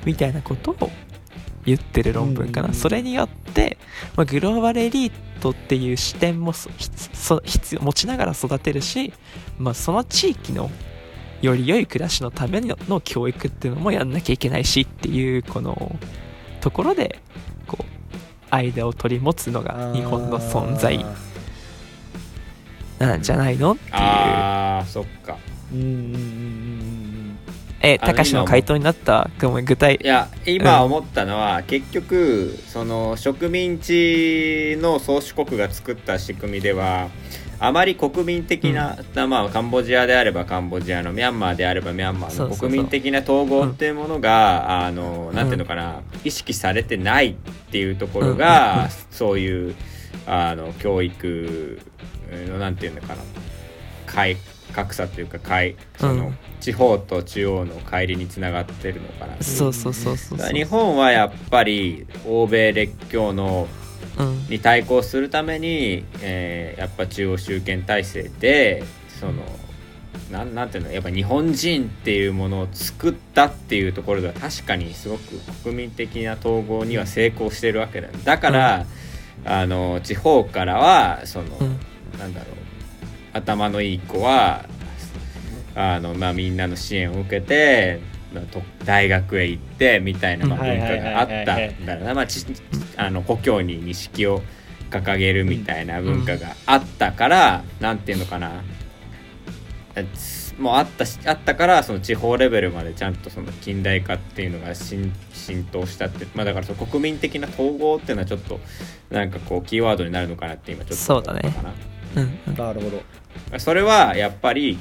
[0.04, 0.92] みたいなことを
[1.66, 3.78] 言ってる論文かな、うんそれによって、
[4.16, 5.12] まあ、グローバルエリー
[5.42, 6.70] トっていう視点もそ
[7.14, 9.14] そ必要持ちながら育てるし、
[9.58, 10.70] まあ、その地域の
[11.42, 15.96] より良い暮らしのためのの教育っていうのもやんなきゃいけないしっていうこの
[16.62, 17.20] ところで
[17.68, 17.86] こう
[18.50, 21.04] 間を取り持つのが日本の存在。
[22.98, 23.74] あなんじゃないの？
[23.74, 23.92] っていう。
[23.94, 25.38] あーそっか。
[25.74, 27.15] ーうんうんうんうんうん
[27.86, 37.10] えあの高橋の回答になったごめん具体いや今思ったのは、結局その植民地の宗主国が作った仕組みでは
[37.60, 47.34] あまり国民的な、まあ、カンボジアであればカンボジアのミャンマーであればミャンマーの国民的な統合っていうものが、あのなんていうのかな、意識されてないっ
[47.72, 48.80] ていうところが、うん。
[48.80, 48.84] うん。
[48.84, 48.90] うん。
[49.12, 49.76] そういう
[50.28, 51.80] あの教育
[52.48, 53.22] のなんていうのかな
[54.06, 54.38] 階
[54.76, 56.38] 格差というか階その、うん。
[56.60, 59.42] 地方と中央の乖離につながってるのかな。
[59.42, 63.68] そうそうそうそう日本はやっぱり欧米列強の
[64.18, 64.48] うん。
[64.50, 68.84] に対抗するために、えーやっぱ中央集権体制で
[69.20, 69.34] その
[70.32, 78.86] なんなんていうのやっぱ日本人っていうものを作ったっていうところでは確かにすごく国民的な統合には成功してるわけだだから、
[79.46, 81.80] あの地方からはその、うん。
[82.18, 82.65] なんだろう
[83.36, 84.66] 頭のいい子は
[85.76, 88.00] あの、まあ、みんなの支援を受けて、
[88.86, 90.80] 大学へ行ってみたいな、まあ、うん。
[90.80, 92.46] 文化があったんだろうな、まあ、ち
[92.96, 94.42] あの故郷に錦を
[94.90, 98.64] 掲げるみたいな文化があったから、なんていうのかな。
[100.58, 108.62] もうあったしあったからその地方レベルまでちゃんとその近代化っていうのが浸浸透したって、まあ、だからその国民的な統合っていうのはちょっと
[109.10, 111.50] なんかこうキーワードになるのかなって今ちょっと思ったかな。
[111.52, 111.72] そうだ
[112.16, 112.56] うんうん。
[112.56, 113.60] なるほど。
[113.60, 114.78] それはやっぱり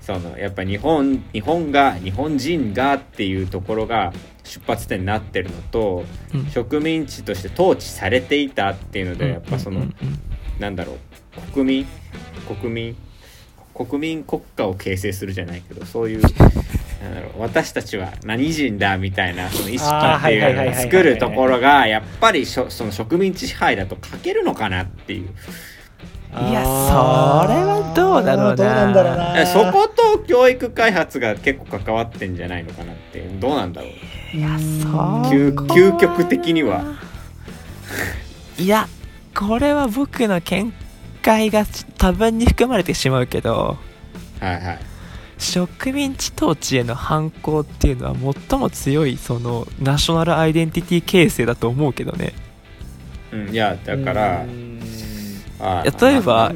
[0.00, 4.12] そのやっぱ日本日本が日本人がっていうところが
[4.44, 6.04] 出発点になってるのと
[6.34, 6.46] うん。
[6.46, 9.92] 植民地として統治されていたっていうのでやっぱそのうんうん
[10.58, 11.86] なんだろう国民
[12.46, 12.96] 国民
[13.74, 16.22] 国民国家を形成するじゃないけどそういう
[17.02, 25.30] なんだろう私たちは何人だみたいなその意識っていうのを作るところがやっぱりその植民地支配だと書けるのかなっていう
[26.34, 28.56] いやそれはどうだろうな。
[28.56, 29.40] どうなんだろうな。
[29.40, 33.20] えそこと教育開発が結構関わってんじゃないのかなって。
[33.20, 34.36] どうなんだろう。
[34.36, 34.92] いやそう
[35.30, 36.82] 究究極的には。
[38.58, 38.88] いや
[39.34, 40.72] これは僕の見
[41.22, 41.66] 解が
[41.98, 43.76] 多分に含まれてしまうけど
[44.40, 44.78] はいはい。
[45.38, 48.14] 植民地統治への反抗っていうのは
[48.48, 52.32] 最も強いそのナショナルアイデンティティ形成だと思うけどね。
[53.32, 54.71] うんいやだからうん。
[54.71, 54.71] あ
[56.00, 56.52] 例えば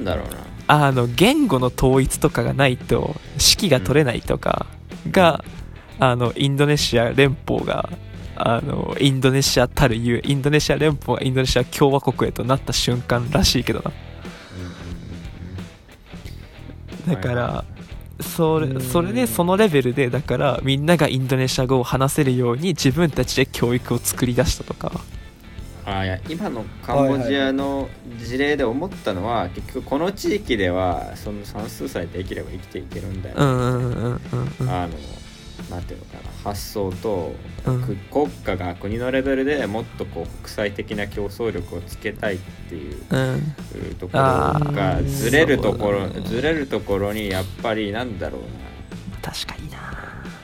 [0.66, 4.66] あの言語の統一とかがないと指揮が取れないとか
[5.10, 5.44] が、
[5.98, 7.88] あのインドネシア連邦が
[8.34, 13.92] あのインドネシアたるゆえインドネシア連邦がインドネシア共和国へとなった瞬間らしいけどな。
[17.14, 17.64] だから
[18.20, 18.80] それうん。
[18.80, 24.92] それでそのレベルでだからみんながインドネシア語を話せるように自分たちで教育を作り出したとか
[25.86, 34.20] あいや今のカンボジアの事例で思ったのは、結局この地域ではその算数さえできれば生きていけるんだよ、うんうんうんうん
[34.60, 34.68] うん。
[34.68, 34.94] あの
[35.70, 36.30] なんていうのかな。
[36.44, 37.32] 発想と、
[37.64, 37.82] うん。
[37.82, 43.94] く国家が国のレベルでもっとこう国際的な競争力をつけたいっていううん。
[43.94, 46.20] ところあがーずれるところ、ね。
[46.20, 48.42] ずれるところにやっぱりなんだろう
[49.22, 49.82] 確かになな。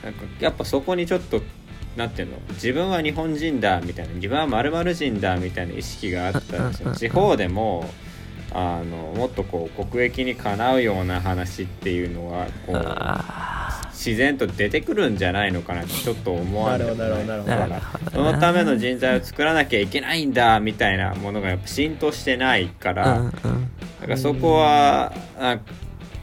[0.03, 1.41] なんかやっぱそこにちょっと
[1.95, 2.37] なんていうの？
[2.49, 7.85] 自分は日本人だみたいな自分は〇〇人だみたいな意識があったらその地方でも
[8.51, 17.15] あのもっとこう国益にかなうような話っていうのはこうあ自然と出てくるんじゃないのかなってちょっと思わでもなる
[18.11, 25.59] そのための人材を作らなきゃいけないんだみたいなものがやっぱ浸透してないから、だからそこはあ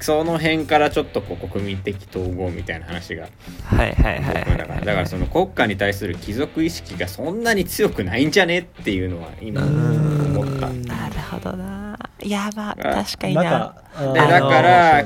[0.00, 3.28] その辺からちょっとこう国民的統合みたいな話が
[3.64, 4.58] はいはいはい僕はい。
[4.58, 10.68] だからだからその国家に対する貴族意識がそんなに強くないんじゃねっていうのは今うん思った。
[10.68, 10.82] うん。
[10.82, 11.98] なるほどな。
[12.22, 13.74] いやまああ確かにな。
[13.98, 15.04] でだから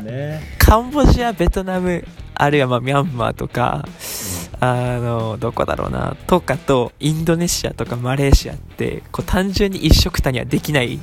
[0.59, 3.85] カンボジアベトナムあるいはまあミャンマーとか
[4.61, 6.17] あのどこだろうな。
[6.27, 10.99] とかとインドネシアとかマレーシアってこう単純に一緒くたにはできない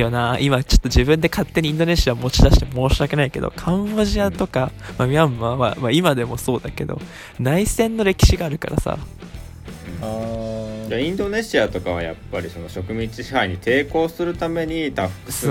[0.00, 0.38] よな。
[0.40, 7.00] 今ちょっと自分で勝手にインドネシア持ち出して申し訳ないけどカンボジアとか、まあ、ミャンマーは、まあ、今でもそうだけど
[7.38, 8.98] 内戦の歴史があるからさ。
[10.00, 10.52] あー。
[10.92, 15.48] じゃあインドネシアとかはやっぱりその植民地支配に抵抗するために多複数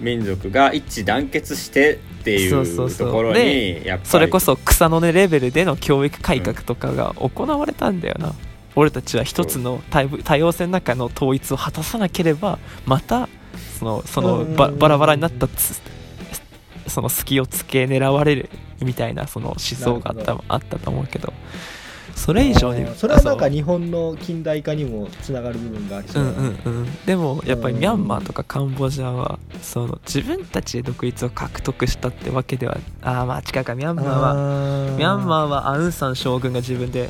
[0.00, 4.10] 民族が一致団結してっていそうところでにやっぱり。
[4.10, 8.34] それこそ草の根レベルでの教育改革とかが行われたんだよな、
[8.76, 13.28] 俺たちは一つの多多様性の中の統一を果たさなければまた
[13.78, 15.80] そのそのうんババラバラになったつ
[16.86, 18.50] その隙をつけ狙われる
[18.80, 21.32] みたいなその思想があったあったと思うけど。
[22.16, 26.94] それ以上にそれはなんか日本の近代化にもつながる部分がありそううだんねうんうん。
[27.06, 33.76] でもやっぱりミャンマーとかカンボジアはその自分たちで独立を獲得したってわけではああまあ違うか。
[33.76, 37.08] ミャンマーははミャンマーはアウンサン将軍が自分で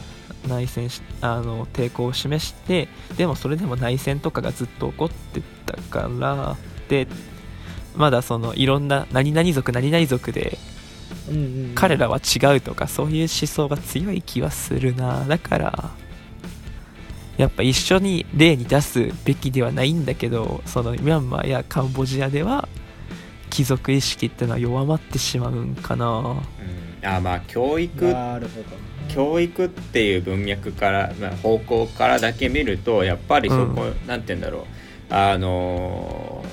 [0.49, 6.57] 内戦しあの抵抗を示してでもそれでも内戦とかがずっと起こってたから
[6.89, 7.07] で
[7.97, 10.59] まだそのいろんな何々族何々族で
[11.75, 15.25] 彼らは違うとかそういう思想が強い気はするな。
[15.25, 15.91] だから
[17.37, 22.69] やっぱ一緒に例に出すべきではないんだけどそのミャンマーやカンボジアでは
[23.51, 26.07] 貴族意識ってのは弱まってしまうんかな。
[26.09, 27.07] うん。
[27.07, 34.65] あまあ教育なるほど教育っていう文脈から、まあ、方向からだけ見るとやっぱりそこ、うなんて言うんだろう。
[35.11, 36.45] あの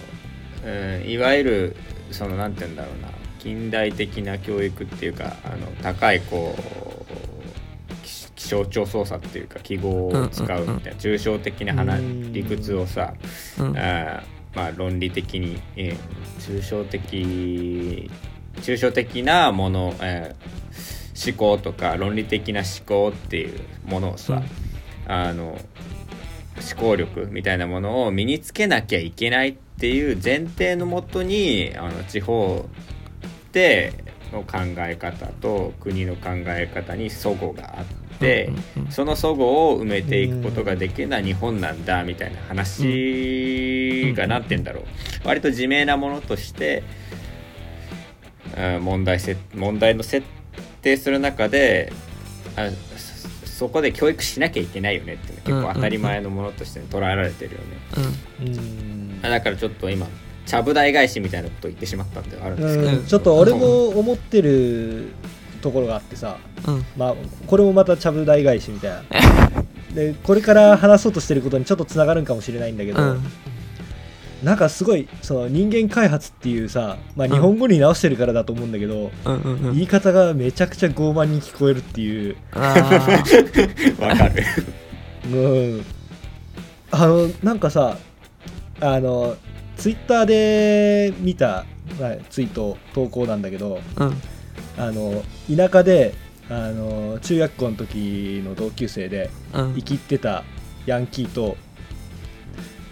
[0.63, 1.75] ー、うん、いわゆる
[2.11, 3.09] そのなんて言うんだろうな。
[3.39, 12.33] 近代的な教育っていうかあの高いこう気気象庁操作っていうか記号を使うみたいな抽象的な話うん。
[12.33, 13.13] 理屈をさ
[13.59, 13.77] うん。
[13.77, 14.23] あー
[14.55, 15.97] まあ論理的に、えー
[16.39, 18.09] 抽象的
[18.61, 20.64] 抽象的なもの、えー
[21.15, 24.43] 思考とか論理的な思考っていうものをさ、
[25.07, 25.59] あの思
[26.77, 32.65] 考力みたいなものを身につけなきゃいけないっていう前提のもとにあの地方
[33.51, 33.93] で
[34.31, 37.85] の考え方と国の考え方に齟齬があっ
[38.19, 38.51] て、
[38.89, 44.83] その齟齬を埋めていくことができるのは日本なんだみたいな話がうん何て言うんだろう
[45.25, 46.83] 割と自明なものとして
[48.57, 50.44] うん問題せ問題の設定
[50.97, 51.91] する中で
[52.55, 53.15] あそ
[53.47, 57.65] そこで教育しなきゃいけないよねっていうのは結構当たり前のものとして捉えられてるよね。
[58.41, 59.21] うん。
[59.21, 60.07] だからちょっと今
[60.45, 63.05] ちゃぶ台返しみたいなことを言ってしまったんではあるんですけど、うん。
[63.05, 65.13] ちょっと俺も思ってる
[65.61, 66.85] ところがあってさうん。
[66.97, 67.15] まあ
[67.47, 69.03] これもまたちゃぶ台返しみたいな。
[69.95, 73.23] でこれから話そうとしてることにちょっとつながるんかもしれないんだけど、うん
[74.45, 79.73] なんかすごいその人間開発っていうさ、まあ、うん日本語に直してるからだと思うんだけど、うんうんうん。
[79.73, 82.37] 言い方がめちゃくちゃ傲慢に聞こえるっていう、
[83.99, 84.43] わかる。
[85.33, 85.37] う
[85.79, 85.85] ん、
[86.91, 87.97] あのなんかさ
[88.79, 89.35] あの
[89.77, 91.65] ツイッターで見た、
[91.99, 94.21] まあ、ツイート投稿なんだけどうん。
[94.77, 95.23] あの
[95.53, 96.13] 田舎で
[96.51, 99.73] あの中学校の時の同級生でうん。
[99.73, 100.43] 生きってた
[100.85, 101.57] ヤンキーと,、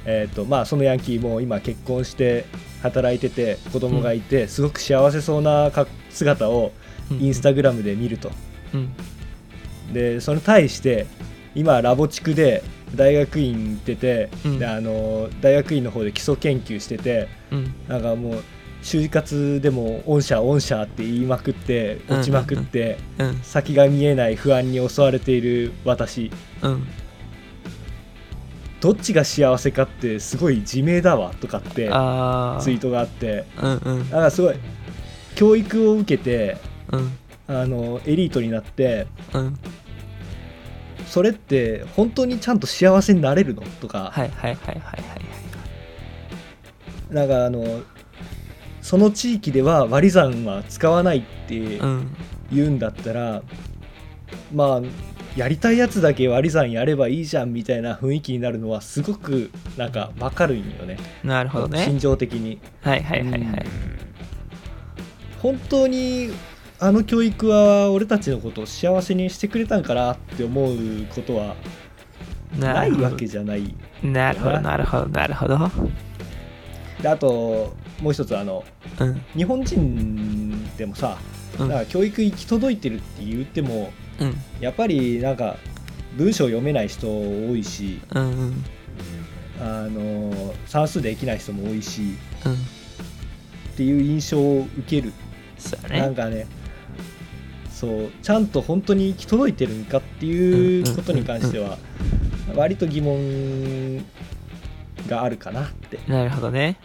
[0.05, 2.45] えーとまあ、そのヤンキーも今結婚して
[2.81, 6.71] 働いてて子供がいて、すごく幸せそうなか姿を
[7.11, 8.31] インスタグラムで見ると。
[8.73, 8.93] うん。
[9.93, 11.05] でそれに対して
[11.55, 12.63] 今ラボ地区で
[12.95, 14.59] 大学院行ってて、うん。
[14.59, 17.73] であの大学院の方で基礎研究しててうん。
[17.87, 18.43] なんかもう
[18.81, 23.39] 就活でも「御社御社」って言いまくって落ちまくって、うん。
[23.43, 26.29] 先が見えない不安に襲われている私。
[26.61, 26.87] うん
[28.83, 33.45] どっちが幸せかってすごい自明だわとかってあツイートがあって。
[33.61, 34.09] うんうん。
[34.09, 34.55] なんかすごい
[35.35, 36.57] 教育を受けて
[36.91, 37.17] うん。
[37.47, 39.57] あのエリートになってうん。
[41.07, 45.01] それって本当にちゃんと幸せになれるのとか、はいはいはいはいはい。
[47.09, 47.83] なんかあの
[48.81, 52.13] その地域では割り算は使わないってうん。
[52.51, 53.41] 言うんだったら、
[54.53, 54.81] まあ
[55.35, 60.97] やりたいやつだけ割り算やればいいじゃんみたいな雰囲気になるのはすごくなんか分かるんよね。
[61.23, 61.85] なるほどね。
[61.85, 62.59] 心情的に。
[62.81, 63.41] はいはいはいはい。
[63.41, 63.57] うん。
[65.41, 66.29] 本当に
[66.79, 70.77] あの教育は俺たちのことを幸せにしてくれたんかなって思う
[71.15, 71.55] ことは
[72.59, 73.73] ないわけじゃない。
[74.03, 74.77] なるほどな。
[74.77, 75.57] るほどなるほど。
[77.01, 78.63] であともう一つあの
[78.99, 79.21] うん。
[79.35, 81.17] 日本人でもさ
[81.59, 81.69] うん。
[81.69, 84.35] なんか教育行き届いてるって言ってもうん。
[84.59, 85.57] やっぱりなんか
[86.17, 88.65] 文章読めない人多いしうんうん。
[89.61, 92.53] あの算数できない人も多いしうん。
[92.53, 92.57] っ
[93.75, 95.13] ていう印象を受ける。
[95.57, 95.99] そね。
[95.99, 96.47] なんかね
[97.69, 101.77] そうちゃんと本当に行き届いてるんかっていうことに関しては
[102.55, 103.97] 割と疑問
[105.07, 105.99] があるかなって。
[106.07, 106.77] なるほどね。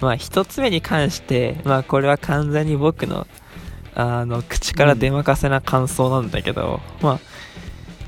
[0.00, 3.26] まあ一つ目に関してまあこれは完全に僕の
[3.94, 7.20] あの口から出まかせな感想なんだけど、まあ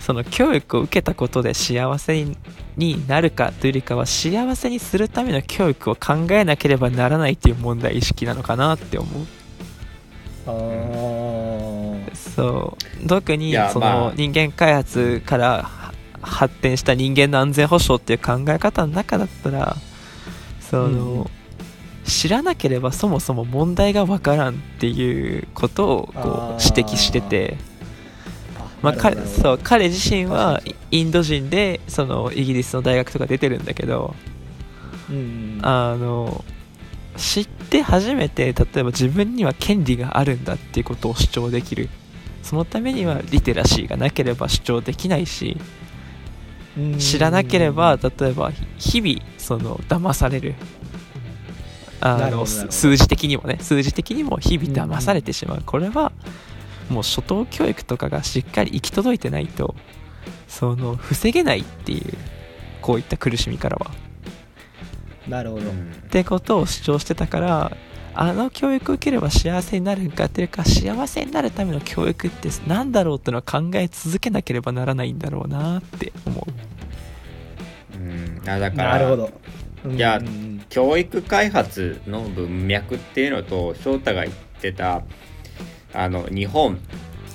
[0.01, 2.27] その教育を受けたことで幸せ
[2.77, 9.27] になるかというよりかは幸せにするための教育を考えなければならないっていう問題意識なのかなって思う。
[12.15, 13.07] そう。
[13.07, 19.77] 特にそまあの人間開発からは発展した人間の安全保障っていう考え方の中だったら
[20.61, 21.27] その、うんうん
[22.05, 27.57] 知らなければそもそも問題がわからんっていうことをこう指摘してて。
[28.83, 34.15] まあ、彼そう彼自身はインド人でそのイギリスの大学とか出てるんだけど
[35.63, 36.45] あの
[37.17, 41.89] 知って初めて例えば自分には権利があるんだっていうことを主張できる。
[42.43, 45.57] そのためにはリテラシーがなければ主張できないし
[46.77, 46.99] うん。
[46.99, 50.55] 知らなければ例えば日々その騙される
[52.07, 55.63] あの数字的にもね数字的にも日々騙されてしまう。
[55.65, 56.13] これは
[56.91, 59.75] もう初等教育とかがしっかり行き届いてないと
[60.47, 62.15] その防げないっていう
[62.83, 63.91] こういった苦しみからは。
[65.27, 65.93] なるほど、うん。
[65.93, 67.77] ってことを主張してたから
[68.15, 76.47] あの教育を受ければ幸せになるんかっていうか幸せになるための教育って何だろうってのは考え続けなければならないんだろうなって思
[77.95, 77.99] う。
[77.99, 78.43] うん。
[78.47, 79.31] あだからなるほど
[79.89, 80.27] いやうん。
[80.27, 85.03] うん教育開発の文脈っていうのと翔太が言ってた
[85.93, 86.81] あの日本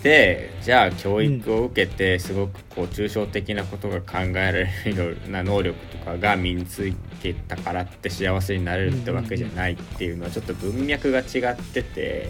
[0.04, 6.91] でじゃあ教育を受けてすごくこう抽象的なことが考えられるような能力とかが身につ
[7.22, 12.30] けたからって幸せになれるってわけじゃないっていうのはちょっと文脈が違ってて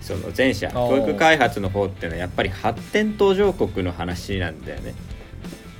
[0.00, 0.72] その前者ー。
[0.72, 4.94] 教育開発の方っていうのはやっぱり発展途上国の話なんだよね。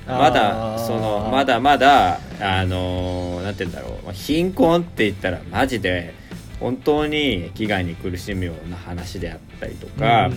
[0.09, 4.13] まだそのまだまだあのーなんて言うんだろう。
[4.13, 6.13] 貧困って言ったらマジで
[6.59, 10.29] 本当に飢餓に苦しむような話であったりとか、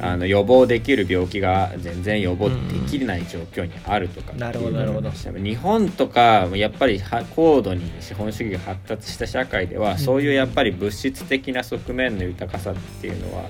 [0.00, 5.10] あの予防できる病気が全然予防できない状況にあるとかっていうなるほどなるほど。
[5.10, 13.44] 日本とかやっぱりは高度に資本主義が発達した社会では、そういうやっぱり物質的な側面の豊かさっていうのは、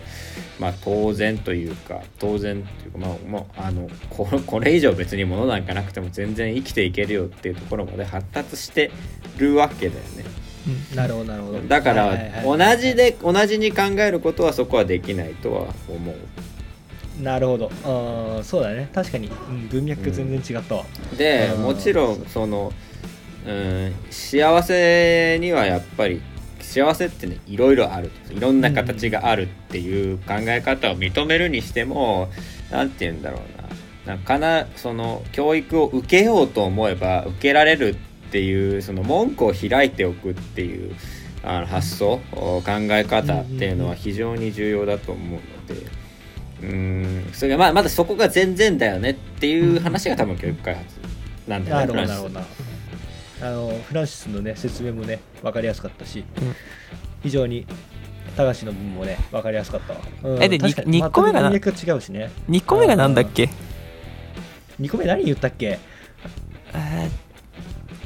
[0.61, 8.91] まあ、当然というか当然というか、まあ、もうあのここれ以上別に物なんかなくても全然生きていけるよっていうところまで発達して
[9.37, 10.48] るわけだよね。
[10.69, 10.97] うん。
[10.97, 11.61] なるほどなるほど。
[11.61, 17.23] だから、同じで同じに考えることはそこはできないとは思う。
[17.23, 17.71] なるほど。
[17.85, 18.89] あーそうだね。
[18.95, 20.85] 確かに、うん、文脈全然違ったわ、
[21.17, 22.73] でうんもちろんその、
[23.45, 26.23] うん、幸せにはやっぱり
[26.61, 28.13] 幸せってねいろいろある。
[28.31, 32.29] いろんな形があるっていう考え方を認めるにしても
[32.71, 33.41] 何て言うんだろう
[34.07, 34.15] な。
[34.15, 37.97] なんかなその教育を受けようと思えば受けられる
[38.29, 40.95] っていうその門戸を開いておくっていう
[41.43, 46.09] あの発想考え方っていうのは非常に重要だと思うので。
[46.61, 47.31] うん。
[47.33, 50.87] それがまあまだそこが全然だよねっていう話が多分教育開発
[51.47, 52.41] なんだよねなるほど
[53.41, 56.55] あのフランシスのね説明もね分かりやすかったし、うん。
[57.23, 57.65] 非常に
[58.37, 60.43] 高橋の分もね分かりやすかったわ、うん。
[60.43, 62.31] えで確かにに二個目がな全く文脈が違うしね。
[62.51, 63.49] 2個目がなんだっけ
[64.81, 65.79] ？2個目何言ったっけ？
[66.75, 67.09] え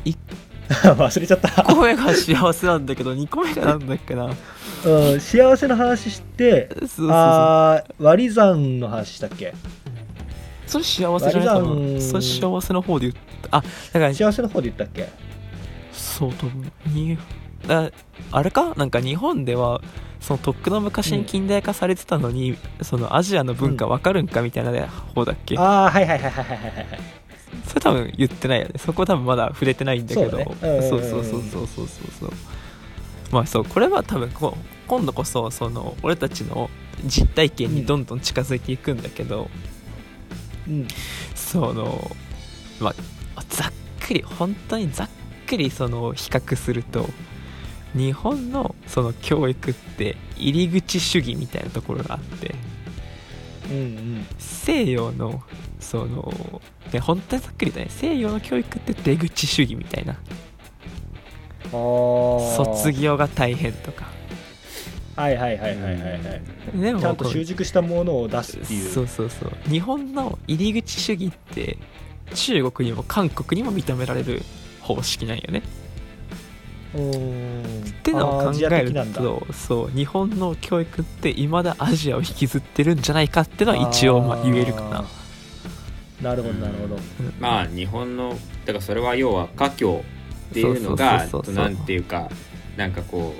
[0.96, 1.48] 忘れちゃった。
[1.48, 4.30] 1個目が幸せなんだけど2個目がなんだっけな。
[4.84, 7.10] うん、幸せの話してそうそうそう。
[7.12, 9.54] あー割り算の話したっけ？
[10.66, 13.58] それ幸せじゃないか割り算なそれ幸せの方で言った。
[13.58, 15.08] あだから幸せの方で言ったっけ？
[15.92, 17.18] そう多分に
[17.68, 17.90] あ
[18.30, 18.74] あれか？
[18.76, 19.80] なんか日本では
[20.20, 26.86] そのとっくの昔に近代化されてたのに、そのアジアの文化わかるんかみたいな方だっけ、ああはいはいはいはいはいはいはい
[27.66, 28.74] それ多分言ってないよね。
[28.76, 30.30] そこ多分まだ触れてないんだけど。
[30.30, 31.86] そうそうそうそうそうそう
[32.20, 32.32] そう。
[33.30, 36.68] まあそうこれは多分こう今度こそその俺たちの
[37.04, 39.48] 実体験にどんどん近づいていくんだけど、
[40.68, 40.86] うん。
[41.34, 42.10] その
[42.80, 42.90] ま
[43.36, 43.72] あざっ
[44.06, 45.08] くり本当にざっ
[45.46, 47.08] くりその比較すると
[47.94, 52.54] 日本のその教育って入り口主義みたいなところがあって
[53.70, 54.26] うんうん。
[54.38, 55.42] 西洋の
[55.80, 56.32] その、
[56.92, 60.16] ね、本当にざっくりだね西洋の教育って出口主義みたいな。
[61.70, 64.06] 卒業が大変とか。
[65.16, 66.80] はいはいはいはいはいはい。
[66.80, 68.90] でもちゃんと習熟したものを出すっていう。
[68.90, 69.52] そうそうそう。
[69.68, 71.78] 日本の入り口主義って
[72.34, 74.42] 中国にも韓国にも認められる
[74.80, 75.62] 方式なんよね
[76.92, 85.04] ってのを考えるとそう日本の教育っていまだアジアを引きずってるんじゃないかってのは一応まあ言えるかな。
[86.20, 86.98] なるほどなるほど。
[87.40, 88.36] まあ日本の
[88.66, 90.02] だからそれは要は華僑っ
[90.52, 92.30] ていうのがなんていうか
[92.76, 93.34] なんかこ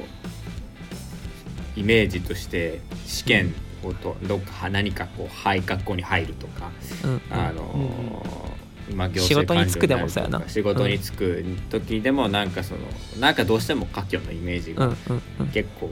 [1.77, 6.71] うイメージとして試験をとどっか何かこうはい学校に入るとか
[7.05, 7.11] うん。
[7.11, 8.52] うんあのうん
[8.95, 10.39] まあ、行仕事に就くでも官僚にな。
[10.39, 12.81] るとかそうやな仕事に就く時でもなんかその
[13.21, 15.47] なんかどうしても華僑のイメージがうんうんうん。
[15.49, 15.91] 結構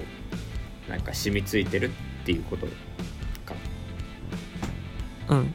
[0.89, 2.73] なんか染みついてるっていうことか。
[5.29, 5.51] うんうんうん。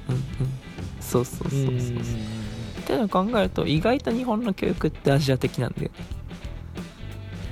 [1.00, 1.60] そうそうそうそう。
[1.62, 6.15] うんそうっていうのを考えると意外と日本の教育ってアジア的なんだよね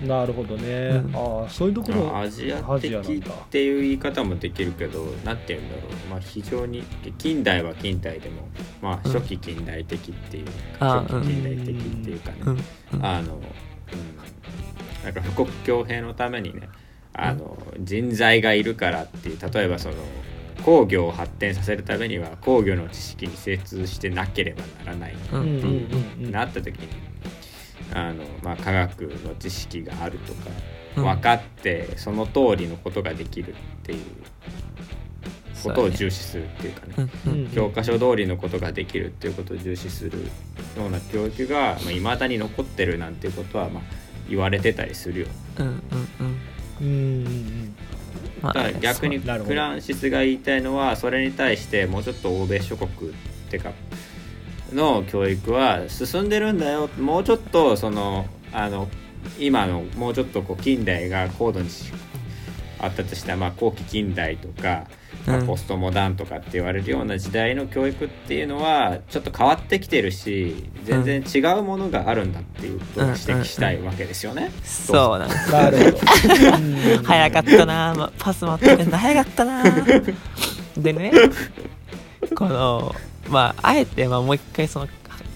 [0.08, 1.16] なるほどね、うん。
[1.16, 6.84] ああそういうところまあアジアア的っていう言い方もできるけどなんて言うんだろう、まあ、非常に
[7.18, 8.50] 近代は近代でも、
[8.82, 9.14] まあ、うん。
[9.14, 10.48] 初期近代的っていう
[10.80, 12.58] あ初期近代的っていうかね、うん。
[12.94, 13.06] うん。
[13.06, 13.44] あの、うん、
[15.04, 16.70] なんか富国強兵のためにね
[17.14, 19.96] あの人材がいるからっていう例えばその
[20.66, 25.54] 工業を発展させるためには工業の知識に精通してなければならないうんうんうん。
[25.54, 26.26] うん。
[26.26, 26.32] うん。
[26.32, 26.88] なった時に
[27.94, 30.50] あの、まあ、科学の知識があるとか
[30.98, 31.04] うん。
[31.04, 34.00] 分かってその通りのことができるっていう
[35.64, 37.10] ことを重視するっていうかね。
[37.28, 40.20] うんうん教科書通りのことができるっていうことを重視する
[40.78, 43.84] ような教育がいまあ、未だに残ってるなんていうことは、まあ、
[44.28, 45.28] 言われてたりするよ。
[45.60, 45.74] うんうん
[46.20, 46.38] うん。
[46.82, 47.76] うんうん
[48.42, 53.14] まあだから逆にフランシスが言いたいのはそれに対してもうちょっと欧米諸国っ
[53.50, 53.72] てか
[54.74, 56.90] の教育は進んでるんだよ。
[57.00, 58.88] もうちょっとそのあの
[59.40, 61.70] 今のもうちょっとこう近代が高度に
[62.80, 64.88] 発達した、まあ、後期近代とか、
[65.26, 65.48] まあうん。
[65.48, 74.52] ポストモダンとかって言われるような時代の教育っていうのはちょっと変わってきてるし全然違うものがあるんだっていうことを指摘したいわけですよね。
[74.64, 75.30] そうなん。
[75.30, 79.64] ですなるほどうん早かったな、ま、パス待って早かったな。
[80.78, 81.12] でね
[82.36, 82.94] この
[83.30, 84.88] まああえてまあもう一回その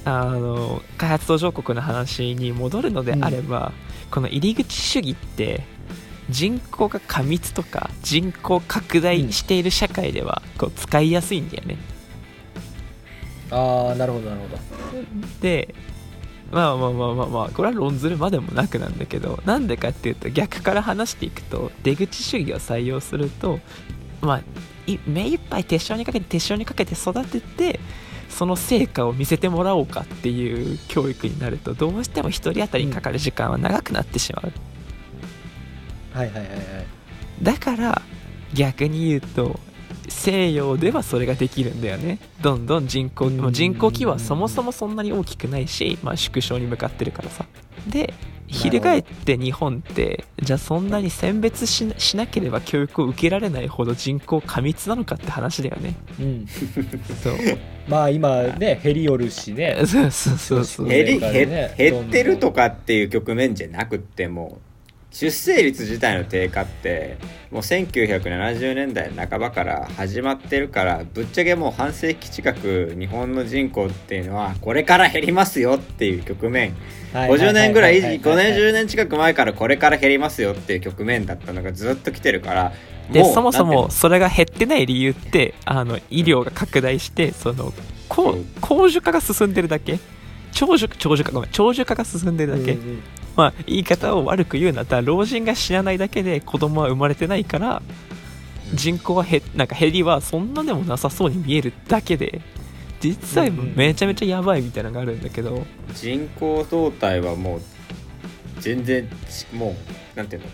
[0.06, 3.74] あの開発途上国の話に戻るのであれば、
[4.10, 5.64] この入り口主義って
[6.30, 11.78] 人口が過密とか人口拡大している社会ではこう使いやすいんだよね、
[13.52, 14.58] ああなるほどなるほど。
[15.42, 15.76] で
[16.52, 23.60] まあまあまあまあまあこれは論ずるまでもなくなんだけどなんでかっていうと逆から話していくと出口主義を採用すると
[24.22, 24.44] まあい
[25.06, 27.80] 目いっぱい手塩にかけて手塩にかけて育てて
[28.30, 34.52] その成果を見せてもらおうかっていう教育になるとどうしても1人当たりかかる時間は長くなってしまう、
[36.18, 36.58] はいはいはいはい。
[37.42, 38.02] だから
[38.54, 39.60] 逆に言うと
[40.10, 42.20] 西洋ではそれができるんだよね。
[42.42, 43.38] どんどん人口うん。
[43.38, 47.46] もう人口規模はそもそもそんなに大きくないし、まあ、縮小に向かってるからさ。
[47.88, 48.14] で
[48.48, 55.96] 翻って日本ってじゃあそんなに選別しなしなければ教育を受けられないほど人口過密なのかって話だよね。
[56.20, 56.46] うん。
[57.22, 57.34] そう。
[57.88, 59.78] まあ今ね減りよるしね。
[59.86, 60.88] そうそうそうそう。
[60.88, 64.77] 減り減ね減ってるとかっていう局面じゃなくってもう
[65.12, 67.18] 出生率自体の低下って
[67.50, 76.76] もう1970年代半ばから始まってるからぶっちゃけもう半世紀近く日本の人口っていうのはこれから減りますよっていう局面。
[77.14, 82.74] 50年ぐらい5年10年近く前からこれから減りますよっていう局面だったのがずっと来てるから
[83.10, 87.74] うでそもそもそれが減ってない理由ってあの医療が拡大してその
[88.10, 90.00] こそうう高寿化が進んでるだけ？
[90.52, 93.04] 長寿長寿化ごめん長寿化が進んでるだけ、うんうん
[93.38, 97.82] まあ言い方を悪く言うんだったら老人が死なないだけで子供は生まれてないから
[98.74, 102.42] 人口は減なんか減りはそんなでもなさそうに見えるだけで
[103.00, 105.64] 実はめちゃめちゃやばいみたいなのがあるんだけど、
[105.94, 107.62] 人口動態はもう
[108.60, 109.76] 全然ちも
[110.16, 110.48] うなんていうの？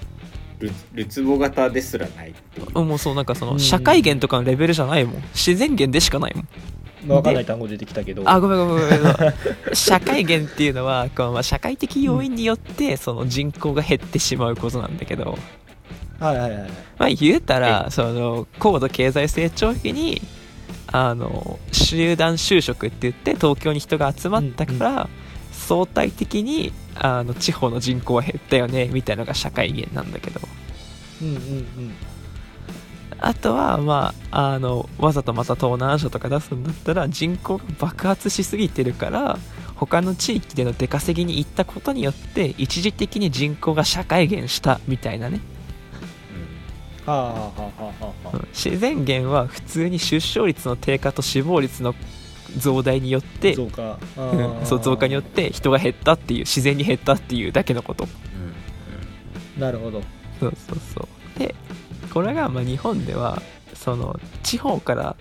[0.59, 2.33] るるつぼ型ですらない
[2.73, 5.23] もうそうなんかそうんの社会源とかのレベルじゃないもん。
[5.33, 6.47] 自然源でしかないもん
[7.05, 8.23] まあわかんない単語出てきたけど。
[8.25, 9.13] あごめんごめんごめん。
[9.73, 15.37] 社会源っていうのはこう、まあ、社会的要因によってその人口が減ってしまうことなんだけど、
[16.19, 16.69] はいはいはいはい。
[16.97, 20.21] まあ、言うたらその高度経済成長期に
[20.87, 25.09] あの集団就職って言って東京に人が集まったから、
[25.51, 30.41] 相対的にあの地方の人口は減ったよねみたいなのが社会源なんだけど
[31.21, 31.93] うんうんうん
[33.25, 39.39] あとはまああのわざとまた東南アジアとか出すんだったら人口が爆発しすぎてるから
[39.75, 45.39] 他の地域での出稼ぎに行ったことによって一時的に人口が社会減したみたいなね、
[47.05, 48.27] はあはあはあはあ。
[48.27, 48.47] はうん。
[48.53, 51.95] 自然減は普通に出生率の低下と死亡率の
[52.57, 53.97] 増大によって増加。
[54.17, 54.29] あうん。
[54.59, 54.65] ー。
[54.65, 58.07] そう増加によって人が減ったっていう自然に減ったっていうだけのこと。
[59.55, 59.61] うん。
[59.61, 60.01] なるほど。
[60.39, 61.39] そうそうそう。
[61.39, 61.55] で
[62.13, 63.41] これがまあ日本では
[63.73, 65.15] その地方から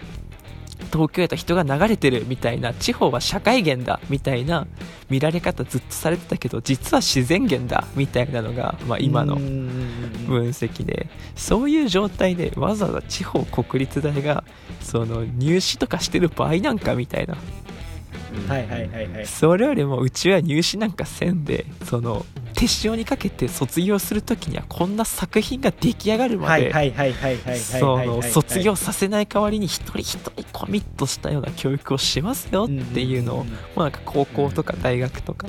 [0.93, 4.67] 東京へと人が流れてるみたいな地方は社会源だみたいな
[5.09, 11.09] 見られ方ずっとされてたけど実は自然源だみたいなのが、まあ、今の分析で。
[11.35, 14.45] そういう状態でわざわざ地方国立大が
[14.81, 17.37] その入試とかしてる場合なんかみたいな。
[18.49, 19.27] はいはいはいはい。
[19.27, 22.25] それよりもうちは入試なんかせんでその
[22.63, 26.71] 手塩にかけて卒業する時にはこんな作品が出来上がるまで
[28.23, 33.45] 卒業させない代わりに一人一人コミットしたような教育をしますよっていうのを、
[33.77, 35.49] なんか高校とか大学とか、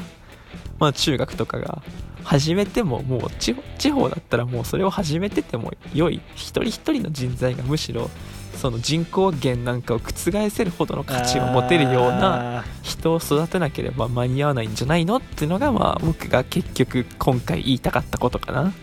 [0.80, 1.84] まあ、中学とかが
[2.24, 8.10] 始めてももう地方地方だったらもうそれを始めてても良い一人一人の人材がむしろ
[8.64, 18.74] その人口減なんかを覆せるほどの価値を持てるようなあ人を育てなければ間に合わないんじゃないのっていうのがまあ僕が結局今回言いたかったことかな。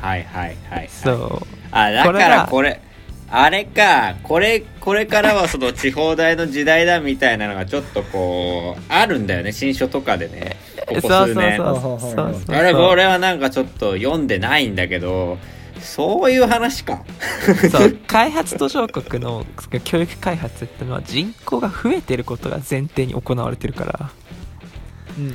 [0.00, 1.46] はいはいはいそう。
[1.70, 2.80] あだからこれ
[3.28, 9.52] あれかこれこれからはその地方大の時代だみたいなのがちょっとこうあるんだよね。
[9.52, 10.56] 新書とかでね。
[10.86, 11.58] ここ数年。
[11.58, 12.56] そうそうそうそうそう。
[12.56, 15.36] あれこれはなんかちょっと読んでないんだけど
[15.82, 17.02] そういう話か。
[17.70, 19.44] そう開発途上国の
[19.84, 24.10] 教育開発ってのは人口が増えてることが前提に行われてるから。
[25.16, 25.34] ーうんうん。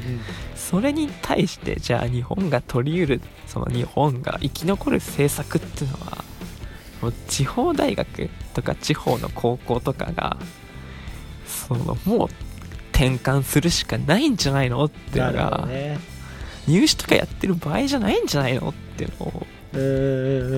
[0.56, 6.24] それに対してじゃあ日本が取り得るその日本が生き残る政策っていうのは
[7.02, 10.38] もう地方大学とか地方の高校とかが
[11.46, 12.30] そのもう
[12.92, 16.00] 転換するしかないんじゃないのっていうのが、ね。
[16.68, 19.48] 入試とかやってる場合じゃないんじゃないのっていうのを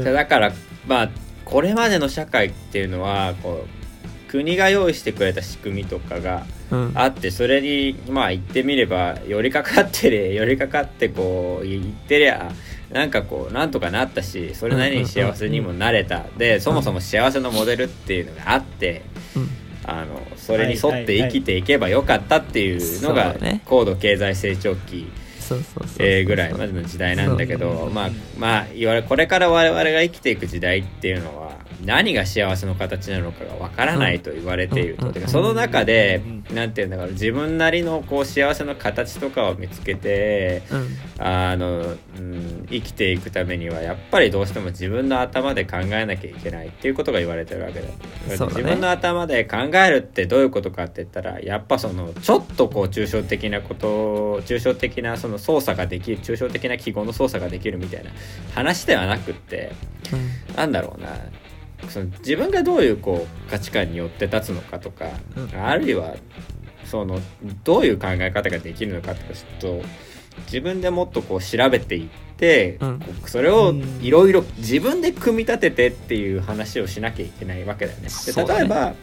[0.04, 0.54] だから
[0.88, 1.10] まあ
[1.46, 6.92] これまでの社会っていうのはこう国が用意してくれた仕組みとかがうん。
[6.96, 12.52] あってそれにまあ言ってみれば寄りかかってれ 寄りかかってこう言ってりゃ
[12.92, 16.26] なんかこうなんとかなったしそれなりに幸せにもなれた。
[16.38, 19.02] でそもそも幸せのモデルっていうのがあって
[19.36, 19.50] うん。
[19.86, 25.08] あのそれに沿って生きていけばよかったっていうのが高度経済成長期
[25.48, 31.47] そうそうそうえーぐらいまでの時代なんだけどまあまあ言われこれから我々が生きていく時代っていうのは
[31.86, 36.22] 何が幸せの形なのかがわからないと言われていると、うんてかその中で
[36.52, 40.88] うなんていうんだろう自分なりのこう幸せの形とかを見つけてうん。
[41.20, 47.88] あの、うん、生きていくためにはやっぱりどうしても自分の頭で考えなきゃいけないっていうことが言われてるわけだ。
[47.88, 47.96] だね。
[48.28, 58.12] 自分の頭で考えるってどういうことかって言ったらやっぱそのちょっとこう抽象的なこと抽象的なその操作ができる抽象的な記号の操作ができるみたいな
[58.54, 59.72] 話ではなくって
[60.14, 60.56] うん。
[60.56, 61.10] なんだろうな
[61.90, 65.06] その自分がどういうこう価値観によって立つのかとか、
[65.36, 65.62] うん。
[65.62, 66.16] あるいは
[66.86, 67.20] その
[67.64, 69.88] どういう考え方ができるのかとかちょっと
[70.46, 73.02] 自分でもっとこう調べていって、うん。
[73.26, 73.82] それをうん。
[74.02, 78.10] いろいろ自分で組み立ててっていう話をしなきゃいけないわけだよね。
[78.26, 78.94] で例えば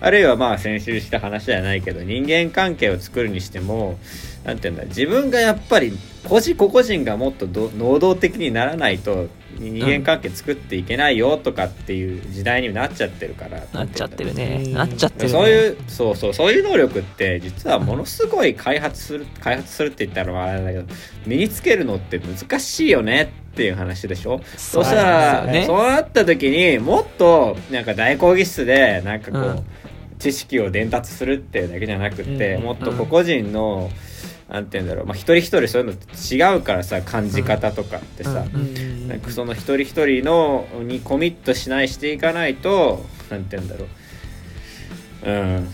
[0.00, 3.98] あるいはまあ先週した話じゃないけど人間関係を作るにしても
[4.44, 5.92] なんていうんだ自分がやっぱり
[6.28, 9.28] 個人個々人がもっとど能動的にならないと
[9.58, 14.62] 人間関係作っていけないよとかっていう時代になっちゃってるからなっちゃってるね。
[14.66, 15.32] うんなっちゃってるね。
[15.32, 20.84] そういうそうそうそういう能力って実はものすごい開発する開発するって言ったらあれだけど
[21.26, 24.40] 身につけるのって難しいよねっていう話でしょ？
[24.56, 29.64] そしたらなんですそうなった時にもっとなんか大講義室でなんかこう、うん。
[30.18, 32.62] 知識を伝達するっていうだけじゃなくって、うん。
[32.64, 33.90] もっと個々人の、なん
[34.64, 38.46] て言うんだろう、まあ、一人一人そういうのって違うからさ感じ方とかってさ、
[39.06, 43.86] なんかその一人一人のにコミットしないしていかないとなんて言うんだろ
[45.24, 45.30] う。
[45.30, 45.68] うん。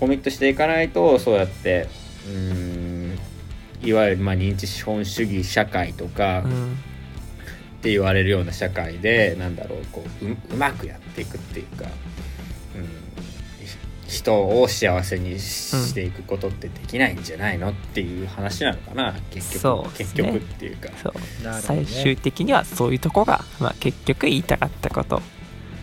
[0.00, 1.88] コミットしていかないとそうやって
[2.28, 3.18] うん
[3.82, 6.76] いわゆるまあ認知資本主義社会とかっうん。
[7.80, 11.84] て言われるような社会でなんだろうこうううまくやっていくっていうか、
[14.08, 19.90] 人を幸せにしていくことってできないんじゃないのっていう話なのかな結局、ね。
[19.98, 20.88] 結局っていうか。
[21.02, 21.12] そう。
[21.46, 21.60] ね。
[21.60, 25.22] 最終的にはそういうとこが、まあ、結局言いたかったこと、ま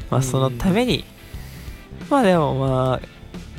[0.09, 0.23] あ、うん。
[0.23, 1.05] そのために、
[2.09, 3.07] まあでもまあ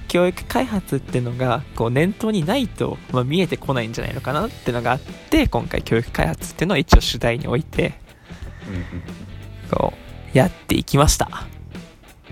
[0.09, 7.95] 教育開発っていうのがこう念頭にないと、まあ、見えてこないんじゃないのかなっていうのがあって今回教育開発っていうのを一応主題に置いて
[8.69, 8.83] うんうん。
[9.71, 9.93] こ
[10.35, 11.47] うやっていきました。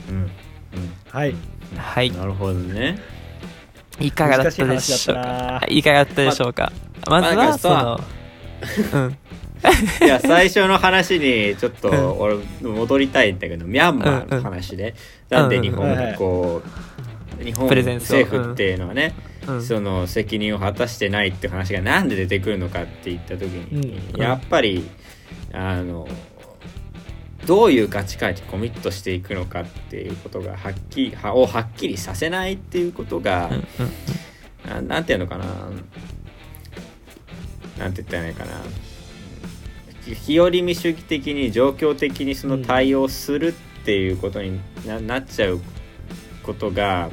[0.09, 0.31] うんうん。
[1.09, 1.35] はい
[1.77, 2.11] はい。
[2.11, 2.99] なるほどね。
[4.01, 5.63] いかがだったでしょうか？
[5.69, 6.73] いかがだったでしょうか？
[7.07, 8.01] まずはその
[8.93, 9.19] うん。
[10.05, 14.95] いや最初の話にちょっと俺戻りたいんだけどミャンマーの話で、
[15.31, 16.63] なんで日本うんうんこ
[17.41, 19.15] う日本政府っていうのはね、
[19.47, 19.63] うん。
[19.63, 24.21] その責任を果たしてないって話がなんで出てくるのかって言った時に、うん。
[24.21, 24.87] やっぱり
[25.53, 26.07] あの
[27.47, 33.65] どういう価値観にコミットしていくのかっていうことがはっきりはをはっきりさせないっていうことが、うんうん
[34.65, 35.45] ななんていうのかな。
[37.79, 38.63] なんて言ったらいいのかな。
[40.07, 45.61] 日和見主義的に状況的にその対応するっていうことにな,、なっちゃう
[46.43, 47.11] ことが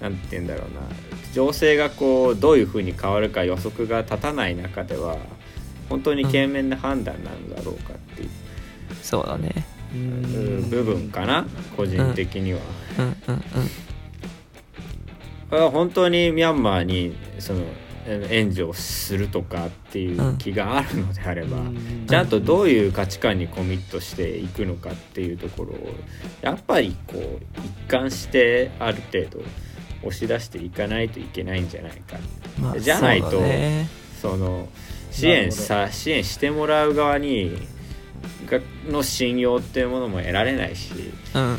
[0.00, 0.80] なんて言うんだろうな。
[1.32, 5.16] 情勢がこうどういうふうに変わるか予測が立たない中では
[5.88, 8.07] 本当に賢明な判断なんだろうかって
[9.02, 9.64] そうだね。
[9.94, 10.70] うん。
[10.70, 11.46] 部分かな？
[11.76, 12.60] 個人的には。
[12.98, 13.04] うん。
[13.04, 13.14] うん。
[13.34, 13.42] うん。
[15.50, 17.64] これは本当にミャンマーにその
[18.06, 22.06] え援助をするとかっていう気があるのであれば、うん。
[22.06, 25.94] ちゃんとどういう価値観にコミットしていくのかっていうところを
[26.42, 29.40] やっぱりこう一貫してある程度
[30.02, 32.16] 押し出していかないといけないんじゃないか
[32.60, 33.88] まあじゃないとそね。
[34.22, 34.68] その
[35.10, 37.56] 支援さ支援してもらう側にが
[38.88, 40.92] の信用っていうものも得られないし。
[41.34, 41.58] うんうんうん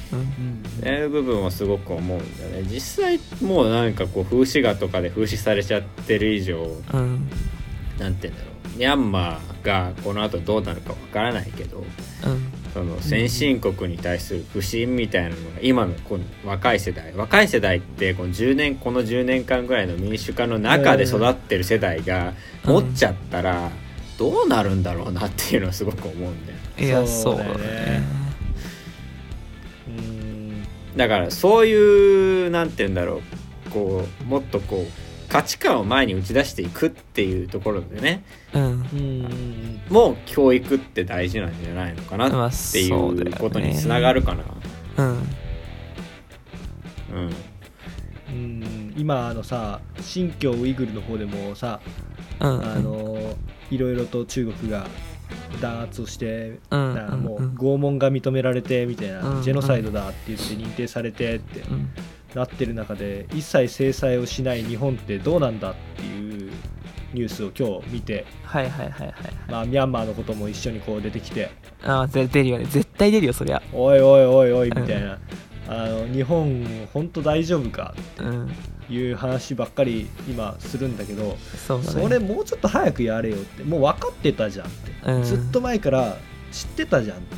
[0.81, 7.29] そういう部分はすごく思うんだよね実際もうなんかこう風刺画とかで風刺されちゃってる以上うん
[7.99, 11.85] なんて言うんだろうミャンマーがこの後どうなるかわからないけどうん
[12.73, 22.33] その先進国に対する不信みたいなのが今のこの若い世代若い世代ってこの10年この10年間ぐらいの民主化の中で育ってる世代が
[22.65, 23.69] うん持っちゃったら
[24.19, 26.59] どうなるんだろうなっていうのはすごく思うんだよ。
[26.77, 27.53] いやそそううだね。
[27.53, 28.03] ね
[29.87, 30.63] うん
[30.97, 33.21] だからそういうなんて言うんだろ
[33.67, 38.25] うこうもっとこう価値観を前に打ち出していくっていうところでね。
[38.53, 38.61] うん。
[38.61, 44.43] うんもう教育って大事なんじゃないのかなまあっていうことにつながるかな。
[44.97, 45.07] うん。
[45.07, 45.11] う
[47.21, 47.33] ん。
[48.29, 48.93] うん。
[48.97, 51.79] 今あのさ新疆ウイグルの方でもさ
[52.39, 52.65] うん。
[52.65, 53.35] あの
[53.71, 54.87] いろいろと中国が
[55.61, 56.95] 弾圧をしてうん。
[56.95, 59.43] なもう拷問が認められてみたいなうん。
[59.43, 61.89] ジェノサイドだって言って認定されてってうん。
[62.35, 66.51] なってる中で一切制裁をしない日本ってどうなんだっていう
[67.13, 69.13] ニュースを今日見て、はいはいはいはい。
[69.49, 71.49] まあ、ミャンマーのことも一緒にこう出てきて。
[71.83, 73.61] ああ出るよね絶対出るよそりゃ。
[73.73, 75.17] おいおいおいおいみたいな、
[75.71, 77.93] あの日本本当大丈夫か？
[78.17, 78.47] うんっ
[78.89, 81.83] ていう話ばっかり今するんだけどそね。
[81.83, 83.63] それもうちょっと早くやれよって。
[83.63, 85.23] もう分かってたじゃんって、うん。
[85.23, 86.17] ずっと前から
[86.51, 87.35] 知ってたじゃんって。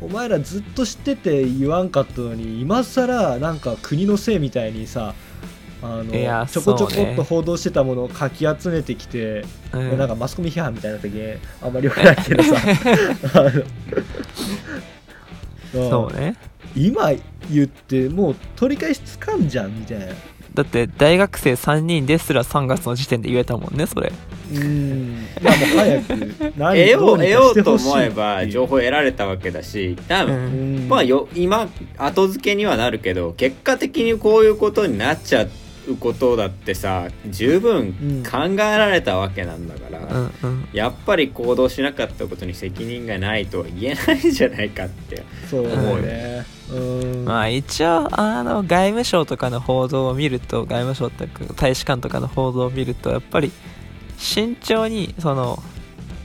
[0.00, 5.14] お前らずっと知ってて言わんかったのに今更なんか国のせいみたいにさ
[5.82, 9.96] あのちょこちょこっと報道してたものをかき集めてきて、うん。
[9.96, 11.12] なんかマスコミ批判みたいな時
[11.62, 12.56] あんまり良くないけどさ。
[15.72, 16.36] そうね
[16.76, 17.12] 今
[17.50, 20.06] 言ってもう取り返しつかんじゃんみたいな。
[20.54, 24.12] だって大学生3人ですら3月の時点で言えたもんねそれ。
[24.52, 25.18] うん。
[25.42, 26.52] いやもう早く。
[26.56, 27.18] 何 得よう。
[27.18, 30.38] 得ようと思えば情報報得られたわけだし多分、う
[30.84, 30.88] ん。
[30.88, 31.68] まあよ今
[31.98, 35.46] 後付けにはなるけど結果的にこういうことになっちゃ
[35.88, 40.68] うことだってさ十分考えられたわけなんだから、うんうん。
[40.72, 45.22] やっぱり行動しなかったことに責任がないとは言えないんじゃないかって。
[45.48, 46.46] そうだ思うよね。
[46.70, 47.24] うん。
[47.24, 53.52] まあ一応あの外務省とかの報道を見ると外務省とか大使館とかの報道を見るとやっぱり
[54.16, 55.62] 慎重にその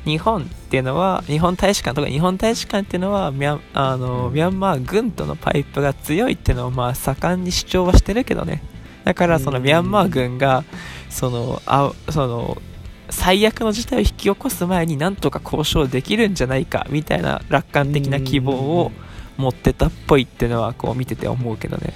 [0.05, 8.63] 日本っていうのは日本大使館とか日本大使館っていうのはミャンあのミャンマー軍とのパイプが強いっていうのをまあ盛んに主張はしてるけどね
[9.03, 10.63] だからそのうんミャンマー軍が
[11.09, 12.61] そのあその
[13.09, 18.91] 最悪の事態を引き起こす前になんとか交渉できるんじゃないかみたいな楽観的な希望を
[19.37, 21.93] 持ってたっぽいっていうのはこう見てて思うけどね。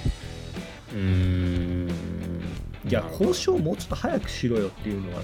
[0.92, 1.90] うーん。
[2.86, 5.22] いや交渉もうちょっと早くしろよっていうのは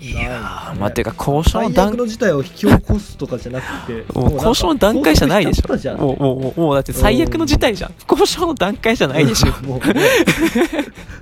[0.00, 5.96] いやまあてか交渉の最悪段の事態を引き起こすとかじゃなくてもう交渉の段階じゃないでしょ。
[5.98, 7.94] もうもうもうもうだって最悪の事態じゃん。
[8.08, 9.52] 交渉の段階じゃないでしょ。
[9.66, 9.92] もう い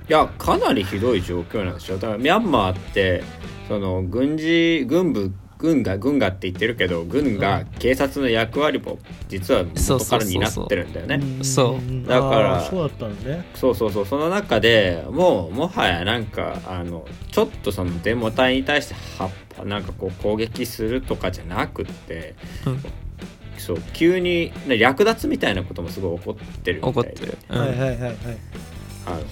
[0.07, 3.23] やかなりひどい状況なんでしょだからミャンマーって
[3.67, 8.97] その軍事軍部軍が軍がって言ってるけど軍が警察の役割も
[9.27, 11.17] 実は元から担ってるんだよね。
[11.17, 12.07] んそう。
[12.07, 13.45] だからそうだったのね。
[13.55, 14.05] そうそうそう。
[14.05, 19.29] その中でもうもはやなんかあのちょっとそのデモ隊に対しては
[19.65, 22.35] なんかこう攻撃するとかじゃなくって
[22.65, 22.83] うん。
[23.57, 27.37] そう急にね略奪みたいなこともすごい起こってるみたいで。
[27.49, 28.15] はいはいはいはい。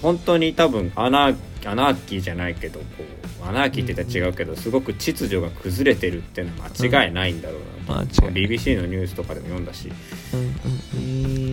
[0.02, 9.90] 本当に多分アナーアナーキーじゃないけどこうアナーキーって言ったら違うけど、すごく秩序が崩れてるっていうのは間違いないんだろうなと、うん BBC のニュースとかでも読んだし。
[10.34, 11.48] うんうん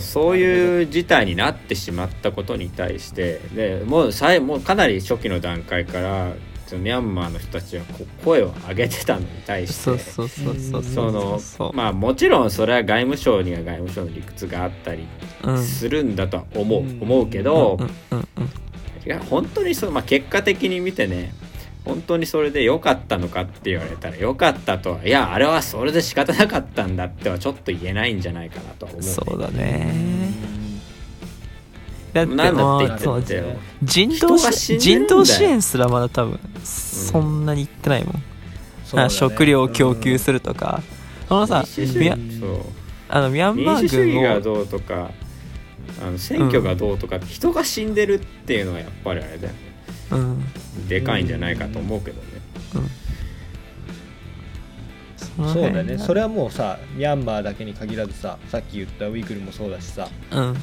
[0.00, 6.32] そういう事態になってしまったことに対してでもうさいもうかなり初期の段階から
[6.72, 9.90] ミャンマーの人たちはこ声を上げてたのに対して
[11.92, 15.06] もちろんそれは外務省には外務省の理屈があったり
[15.44, 17.00] うんするんだとは思う、うん。
[17.00, 18.50] 思うけど、うんうんうん
[19.06, 21.32] いや本当にそう、まあ、結果的に見てね
[21.84, 30.46] 本当にそれで良かったのかって言われたら良かったとはいやあれはそれで仕方なかったんだってはちょっと言えないんじゃないかなとは思う、ね、そうだね。
[32.12, 32.34] だって
[33.82, 38.22] 人道人道支援すらまだ多分そんなに言ってないもん、
[38.86, 39.10] そうだね。
[39.10, 40.82] 食料を供給するとか、
[41.28, 42.62] そのさミャ
[43.10, 45.10] あのミャンマーとか
[46.02, 49.58] あの選挙がどうとか、人が死んでるっていうのはやっぱりあれだよね。
[50.10, 50.88] うん。
[50.88, 52.26] でかいんじゃないかと思うけどね、
[55.16, 55.98] その辺そうだね。
[55.98, 60.56] それはもうさミャンマーだけに限らずささっき言ったウイグルもそうだしさうん。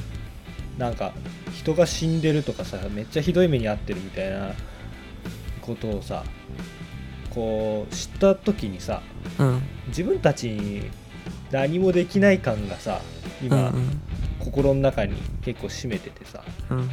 [0.78, 1.14] なんか
[1.54, 4.54] 人が死んでるとかさめっちゃひどい目に遭ってるみたいな
[5.62, 6.24] ことをさ
[7.30, 9.02] こう知った時にさ
[9.40, 9.62] うん。
[9.88, 10.90] 自分たちに
[11.52, 13.02] 何もできない感がさ
[13.42, 13.74] うん今、
[14.44, 16.44] 心の中に結構占めててさ。
[16.70, 16.90] うん。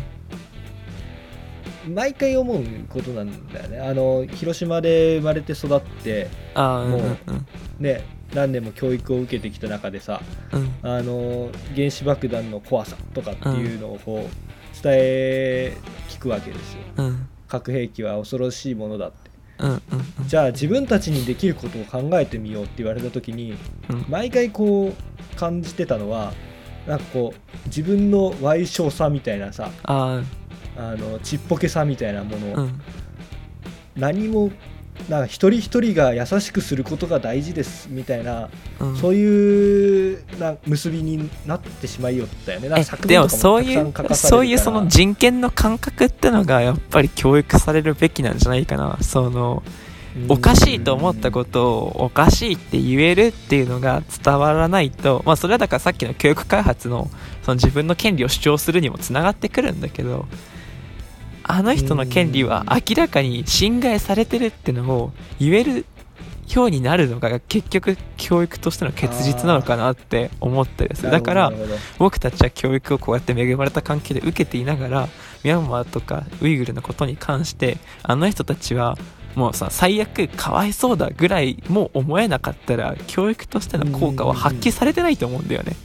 [1.95, 3.81] 毎回思うことなんだよね。
[3.81, 7.47] あの広島で生まれて育ってもううん
[7.79, 10.21] ね何年も教育を受けてきた中でさ
[10.53, 10.75] うん。
[10.83, 15.77] あの原子爆弾の怖さとかっていうのをこう伝え
[16.09, 16.81] 聞くわけですよ。
[16.97, 17.29] うん。
[17.49, 19.31] 核兵器は恐ろしいものだって。
[19.59, 19.81] うんうん。
[20.27, 23.57] じゃあ自分たちにできることを考えてみようって言われた時に
[23.89, 24.05] うん。
[24.09, 26.33] 毎回こう感じてたのは
[26.87, 30.23] なんかこう自分の賠償さみたいなさあ
[30.77, 32.81] あのちっぽけさみたいなもの、ーうん。
[33.97, 34.51] 何も
[35.09, 38.49] なんか一人一人が優しくすることが大事ですみたいな、
[38.81, 38.97] うん。
[38.97, 42.69] そういうな結びになってしまいよったよね。
[42.69, 48.99] なんかえ作でもそういうそういうその人権の感覚ってのがやっぱり教育されるべきなんじゃないかな。
[49.03, 49.63] その
[50.29, 57.09] おかしいと思ったことをおかしいって言えるっていうのが伝わらないとまあそれはだからさっきの教育開発の
[57.43, 60.27] その自分の権利を主張するにもつながってくるんだけど
[61.45, 65.85] あの人の権利は明らかに侵害されてるってのを言える
[66.55, 71.11] ようになるのが結局教育としての結実なのかなって思ったりする。
[71.11, 71.53] だから
[71.99, 75.09] 僕たちは教育をこうやって恵まれた環境で受けていながら
[75.45, 78.99] ミャンマーとかウイグルのことに関してあの人たちは
[79.35, 85.77] もうさ最悪かわいそうだぐらいも思えなかったら教育としての効果は発揮されてないと思うんだよね。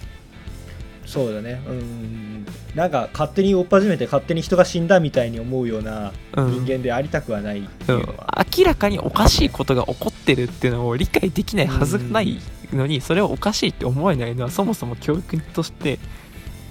[1.06, 1.62] そうだね。
[1.68, 2.46] うん。
[2.74, 6.66] なんか勝手に追っ始めて勝手に人が死んだみたいに思うようなうん。
[6.66, 7.68] 人間でありたくはないうんい
[8.04, 12.40] うのは、明らかにおかしいことが起こってるっていうのを理解できないはずがない
[12.74, 16.00] のにそれをおかしいって思えないのはそもそも教育として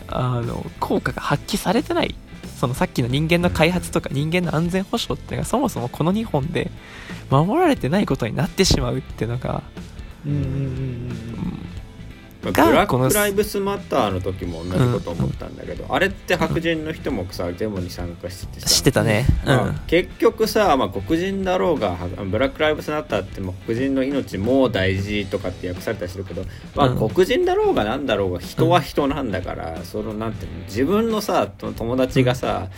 [0.09, 2.14] あの効果が発揮されてない
[2.59, 6.70] そのさっきの人間の開発とか人間の安全保障っていうのがそもそもこの日本で
[7.30, 9.62] 守られてないことになってしまうっていうのが、
[10.26, 11.74] うんうんうんうん
[12.53, 18.68] ブラこのック・ライブスマッターの時も同じこと思ったんだけど、あれって白人の人もさデモに参加しててさ。
[18.68, 19.26] 知ってたね。
[19.45, 19.49] うん。
[19.49, 27.09] まあ結局さ、まあ、黒人だろうがはブラック・ライブスマッターってもう黒人の命も大事とかって訳されたりするけど、まあ、うん。
[27.09, 32.68] 黒人だろうがなんだろうが人は人なんだから、そのなんていうの自分のさと友達がさ、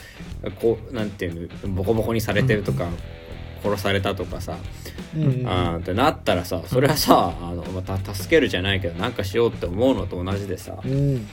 [0.61, 2.89] こうなんていうのボコボコにされてるとか、
[3.63, 4.57] 殺されたとかさ、
[5.15, 5.23] うん。
[5.23, 11.27] うんうんあーってなったらさそれはさあのまた助けるじゃないけどなんかしようって思うのと同じでさ、うん。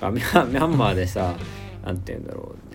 [0.00, 1.36] あミャミャンマーでさ
[1.84, 2.66] なんて言うんだろう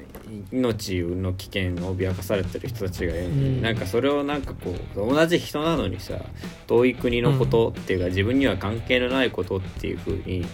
[0.54, 3.62] 命の危険を脅かされてる人たちがいるのに、うん。
[3.62, 6.14] なんかそれをなんかこう同じ人なのにさ
[6.68, 10.46] 遠い国のことっていうか、自分には関係のないことっていう風に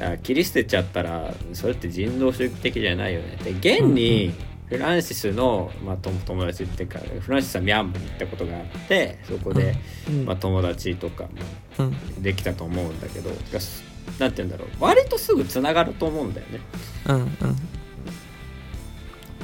[0.00, 3.38] あ切り捨てちゃったらそれって人道主義的じゃないよね。
[3.42, 4.32] で現に
[4.68, 9.74] フランシスの、まあ、友友達っていうかフランシスはミャンマーに行ったことがあってそこで、
[10.08, 10.24] うん。
[10.26, 11.30] まあ、友達とかも
[11.78, 12.22] うん。
[12.22, 13.82] できたと思うんだけどがす
[14.18, 16.60] なんて言うんだろう割とすぐつながると思うんだよね。
[17.06, 17.28] うんうん。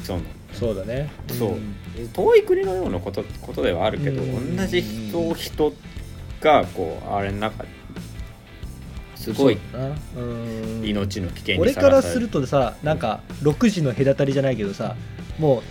[0.03, 0.21] その
[0.53, 1.11] そうだね。
[1.39, 1.51] そう。
[1.53, 1.77] ん。
[2.13, 4.57] 遠い国のようなことことではあるけどうん。
[4.57, 5.73] 同じ人を人
[6.41, 7.69] がこうあれの中で
[9.17, 9.59] すごい
[10.83, 14.97] 命の危険に俺さからするとさなんか6時の隔たりじゃないけどさ
[15.39, 15.62] もう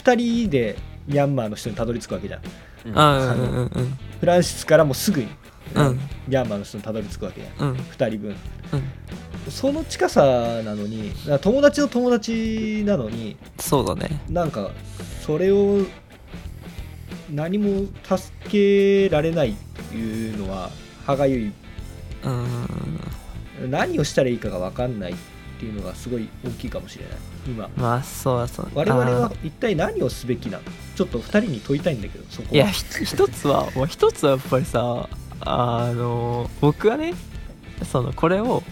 [0.00, 0.76] 2人で
[1.06, 2.40] ミャンマーの人にたどり着くわけじゃん。
[4.20, 5.28] フランシスからもすぐに、
[5.74, 7.70] うんミャンマーの人にたどり着くわけじゃん。
[7.70, 7.76] うん。
[7.76, 8.36] 2人分。
[8.72, 9.50] うん。
[9.50, 10.22] その近さ
[10.64, 14.20] なのに友達の友達なのにそうだね。
[14.28, 14.70] なんか
[15.24, 15.82] それを
[17.30, 20.70] 何も助けられないっていうのは
[21.04, 21.52] 歯がゆい。
[22.24, 23.70] うん。
[23.70, 25.12] 何をしたらいいかが分かんない。
[25.12, 25.14] っ
[25.56, 27.14] っていうのがすごい大きいかもしれない。
[27.46, 27.70] 今。
[27.76, 30.64] まあそうそう我々は一体何をすべきなの？
[30.94, 35.08] ちょっと2人に問いたいんだけどそこいやひ一つはもう一つはやっぱりさ
[35.40, 37.14] あの僕はね
[37.90, 38.62] そのこれを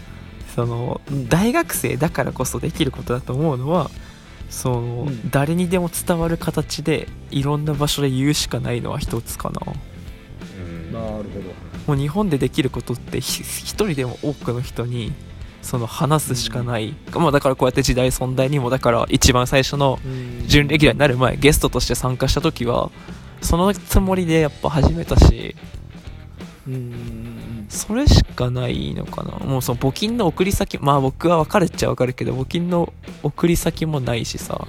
[0.55, 1.27] そのうん。
[1.27, 3.89] 大学生だからこそできることだと思うのは
[4.49, 5.31] その、うん。
[5.31, 9.61] 誰にでも伝わる形でいろんな場所で言うしかないのは一つかな。
[10.57, 10.91] うん。
[10.93, 11.23] なるほど。
[11.87, 15.13] もう日本でできることってひ一人でも多くの人に
[15.65, 19.99] その話すしかない、まあだからこうやって時代存在にもだから一番最初の
[20.45, 22.91] 準レギュラーになる前ゲストとして参加した時は
[23.41, 25.55] そのつもりでやっぱ始めたし
[26.67, 26.73] うん。
[26.73, 29.31] うんうんそれしかないのかな。
[29.43, 32.93] もうその募金の送り先まあ僕は分かるっちゃ分かるけど募金の
[33.23, 34.67] 送り先もないしさ。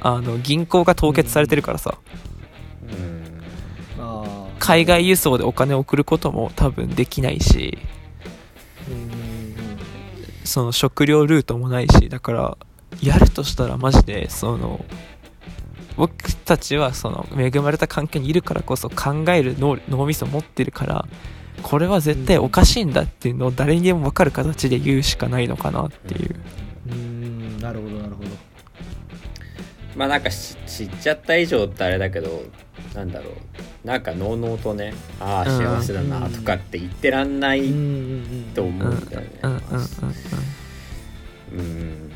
[0.00, 1.98] あの銀行が凍結されてるからさ。
[4.58, 7.76] 海外輸送でお金を送ることも多分できないし。
[8.88, 9.15] うんうんうん
[10.46, 12.58] その食料ルートもないしだから
[13.02, 14.84] やるとしたらマジでその
[15.96, 21.08] 僕たちはその恵まれた環境にいるからこそ考える脳みそ持ってるから
[21.62, 26.36] これは絶対おかしいんだっていうのを誰にでも分かる形で言うしかないのかなっていう。
[26.90, 27.58] うん。
[27.58, 28.28] なるほどなるほど。
[29.96, 32.42] まあなんかし知っちゃった以上ってあれだけど
[32.94, 33.86] なんだろう。
[33.86, 35.58] なんかのうのうとねああうん。
[35.58, 37.62] 幸せだなとかって言ってらんない
[38.54, 39.28] と思うんうんだよね
[41.52, 42.12] うん。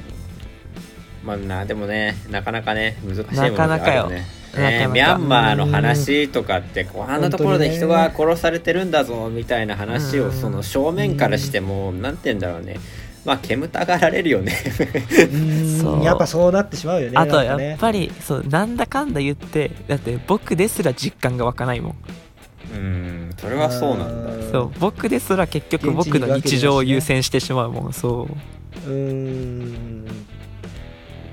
[1.25, 4.27] まあなでもねなかなかね難しいものがあるよね。
[4.57, 4.89] ね。
[4.93, 10.29] ミャンマーの話とかってこんなところで人が殺されてるんだぞみたいな話うん。
[10.29, 12.77] をその正面からしてもなんて言うんだろうね
[13.25, 14.53] まあ煙たがられるよね。
[15.81, 16.05] そう。
[16.05, 21.97] やっぱそうなってしまうよねあとやっぱりそうなんだかんだ言ってだって僕ですら実感が湧かないもん。
[22.73, 24.35] うんそれはそうなんだ。
[24.35, 24.53] うん。
[24.53, 28.29] そう僕ですら結局僕の日常を優先してしまうもんそ
[28.87, 28.91] う。
[28.91, 30.07] うーん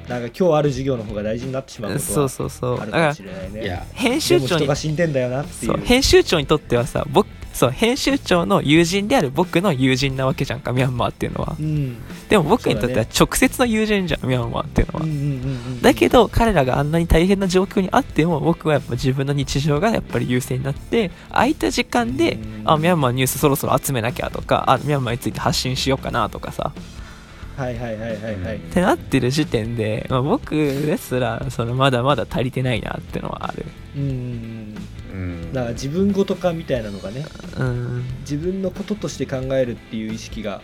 [0.07, 3.87] なんか今日ある授業の方が大事になってしまうことそうはそうそうあるかもだからしれないね。
[3.93, 4.61] 編集長に。
[4.61, 11.55] 人が死んでんだよなっていそうう編集長にとってはさ僕そう編集長の友人である僕の友人なわけじゃんかミャンマーっていうのは。
[11.59, 11.97] うん。
[12.29, 15.81] でも僕にとっては直接の友人じゃんミャンマーっていうのは。
[15.81, 22.61] だけど彼らがあんなに大変な状況にあっても僕はやっぱ自分の日常がやっぱり優先になって空いた時間でうん。
[22.65, 26.71] あミャンマーニュースそろそろ集めなきゃとかあミャンマーについて発信しようかなとかさ
[27.57, 28.57] はいはいはいはいはい。
[28.57, 33.65] ってなってる時点で、まあ、僕ですらそのまだまだ足りてないなってのはある。
[33.95, 34.75] うん
[35.11, 37.25] うんだから自分ごと化みたいなのがね。
[37.57, 38.05] うん。
[38.21, 40.61] 自分のこととして考えるっていう意識が。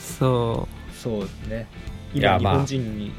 [0.00, 1.68] そそうね。
[2.12, 2.52] いやまあ。
[2.52, 3.12] 今日本人に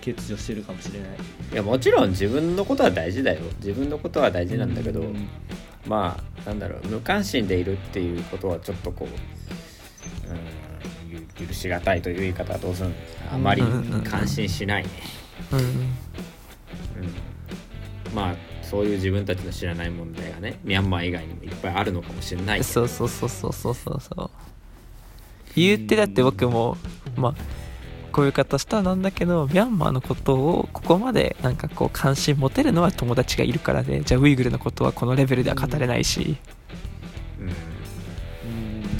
[0.00, 1.08] 欠如してるかもしれない。
[1.52, 3.40] いやもちろん自分のことは大事だよ。
[3.58, 5.28] 自分のことは大事なんだけど、うん
[5.86, 10.40] まあなんだろう無関心でいるっていうことはちょっとこう、うん、ゆ
[11.46, 12.94] 許しがたいという言い方はどうするの
[13.32, 14.90] あまりうん関心しないね、
[15.52, 15.68] ううんうん、
[18.14, 24.30] まあそういう自分たちの知らない問題がねミャンマー以外にもいっぱいあるのかもしれないそうそうそうそうそうそうそう。
[25.54, 26.76] 言ってだって僕も
[27.16, 27.34] まあ
[28.12, 36.38] こういう方したらなんだけどミャンマーのことをここまでなんかこう関心持てるのは友達がいるからでじゃあウイグルのことはこのレベルでは語れないし、うんうん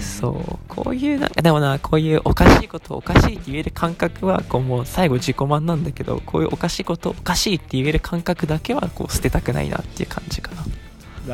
[0.03, 10.65] そうこういうなんかでもなこういうおかしいことをおかしいって言える感覚はこうもう最後自己満なんだけどこういうおかしいことをおかしいって言える感覚だけはこう捨てたくないなっていう感じかな。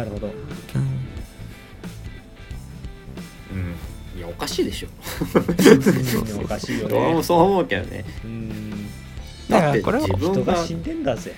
[0.00, 0.26] なるほど。
[0.26, 0.30] う
[0.78, 0.82] ん。
[3.52, 4.18] うん。
[4.18, 4.88] いやおかしいでしょ。
[6.42, 6.98] おかしいよね。
[6.98, 8.04] 俺もそう思うけどね。
[8.24, 8.88] うん。
[9.48, 11.34] だってらこれは人自分がが死んでんだぜ。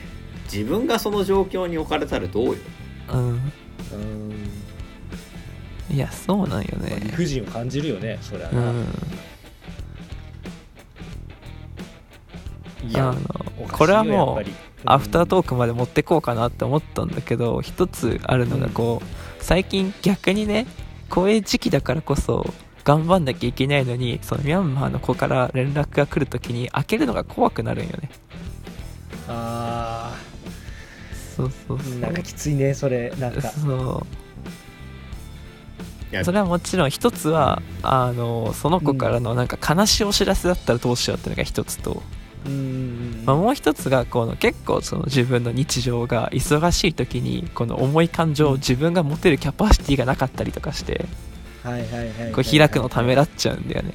[0.53, 2.55] 自分がその状況に置かれたらどうよ。
[3.13, 3.21] うん。
[3.21, 3.33] う
[3.97, 4.60] ん
[5.91, 8.85] いやそうなんよまあ理ね不尽を感じるよねそりゃうな、ん。
[12.89, 13.21] いやあの
[13.69, 14.45] これはもう
[14.85, 20.67] アフタートークまで持ってこうかなって思ったんだけど一つあるのがこう最近逆にね
[21.11, 22.47] こういう時期だからこそ
[22.85, 28.11] 頑張んなきゃいけないのにそのミャンマーの子から連絡が来るときに開けるのが怖くなるんよね。
[29.29, 30.17] あ
[31.37, 31.93] そうそうそう。
[31.95, 33.11] ーなんかきついねそれ。
[33.19, 33.43] なんか。
[33.43, 33.77] そいう。
[33.79, 34.03] や
[36.25, 42.03] それはもちろん一つはあのその子からのなんか悲しいお知らせだったらどうしようっていうのが一つと、
[42.47, 43.23] うん。
[43.25, 51.07] まあ、もう一つがこの結構その自分の日常が忙しい時にこの重い感情を自分が持てるキャパシティがなかったりとかして
[51.63, 53.95] 開くのためらっちゃうんだよね。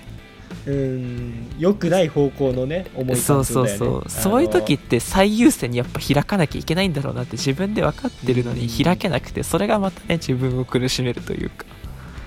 [0.67, 1.47] うん。
[1.59, 4.09] 良くない方向のね思いそうそう感情だよね。
[4.09, 11.65] そうそういう時って最優先にやっぱ開かなきゃいけないんだろうなって自分で分かってるのに開けなくてそれがまたね自分を苦しめるというか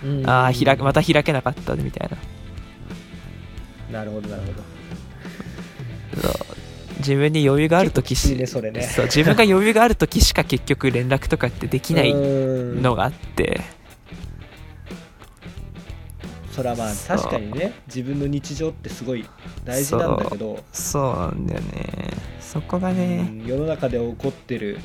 [0.04, 0.28] うん。
[0.28, 2.10] ああ開くまた開けなかったみたい
[3.90, 4.00] な。
[4.00, 4.62] なるほどなるほど。
[6.22, 6.32] そう。
[6.98, 8.82] 自分に余裕がある時しねそれね。
[8.82, 12.82] そう自分が余裕がある時しか結局連絡とかってできないうん。
[12.82, 13.60] のがあって。
[16.50, 19.24] それはまあ確かにね自分の日常ってすごい
[19.64, 22.10] 大事なんだけど、そうなんだよね。
[22.40, 24.80] そこがうねん世の中で起こってる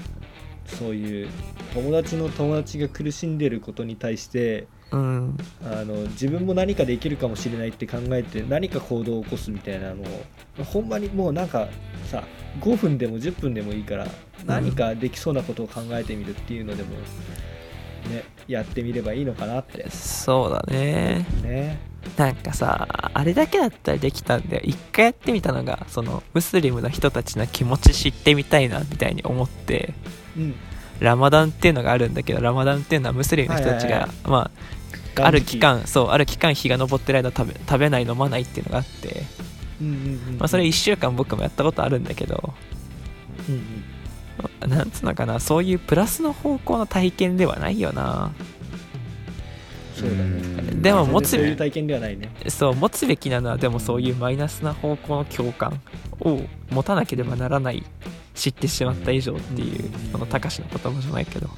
[0.67, 1.29] そういう
[1.73, 5.37] 友達の友達が苦しんでることに対してうん。
[5.65, 11.67] あの自分も何かできるかもしれないって考えて何か行動を起こすみたいなのをほんまにもうなんか
[12.05, 12.23] さ
[12.61, 14.07] 5分でも10分でもいいから
[14.45, 19.89] 何かできそうなことを考えてみるっていうのでも、ね、やってみればいいのかなって。
[19.89, 21.25] そうだね。
[21.41, 21.79] ね。
[22.15, 29.93] なんかさあれだけだったらできたんで一回やってみたのがそのムスリムの人たちの気持ち知ってみたいなみたいに思って
[30.37, 30.55] うん。
[30.99, 34.09] ラマダンっていうのがあるんだけどラマダンっていうのはムスリムの人たちが、はいはい。
[34.25, 34.51] まあ
[35.17, 39.23] ある期間そうある期間日が昇ってる間食べ食べない飲まないっていうのがあって、
[39.81, 39.97] うんうんう
[40.35, 42.53] んまあ、それ1週間僕もやったことあるんだけど。
[43.49, 43.83] うんうん。
[44.69, 48.31] なんつうのかなそういうプラスの方向の体験ではないよな。
[49.95, 50.23] そうだね。
[50.23, 50.25] う
[50.59, 52.29] んでも持つういう体験ではないね。
[52.47, 55.79] そう持つべきなのはでもそういうマイナスな方向の共感
[56.19, 56.41] を
[56.71, 57.83] 持たなければならない
[58.33, 61.49] 知ってしまった以上っていううんその高しの言葉じゃないけど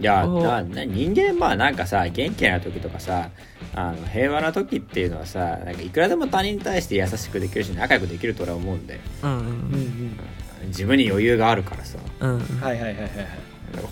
[0.00, 3.30] いやおなな人間まあなんかさ元気な時とかさ
[3.74, 9.38] あの平和な時っていうのはさなんかいくらでも他人に対して優しくできるし仲良くできると俺は思うんでうんうん。
[9.38, 10.18] うん
[10.66, 11.98] 自分に余裕があるからさ。
[12.20, 12.40] うんうん。
[12.40, 13.08] はいはいはいはいはい。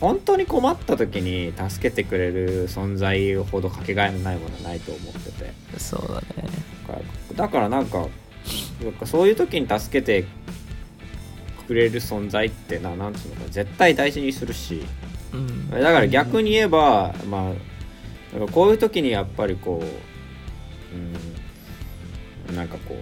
[0.01, 5.53] 本当に困った時に助けてくれる存在ほどかけがえのないものはないと思ってて。
[5.79, 6.49] そうだね。
[6.89, 7.01] だか
[7.33, 8.07] らだからなんか
[8.83, 10.25] なんかそういう時に助けて
[11.67, 14.83] くれる存在ってななんつうのかな絶対大事にするし
[15.33, 17.53] うんだから逆に言えば、まあ
[18.53, 19.87] こういう時にやっぱりこう、
[22.51, 22.99] うん、なんかこう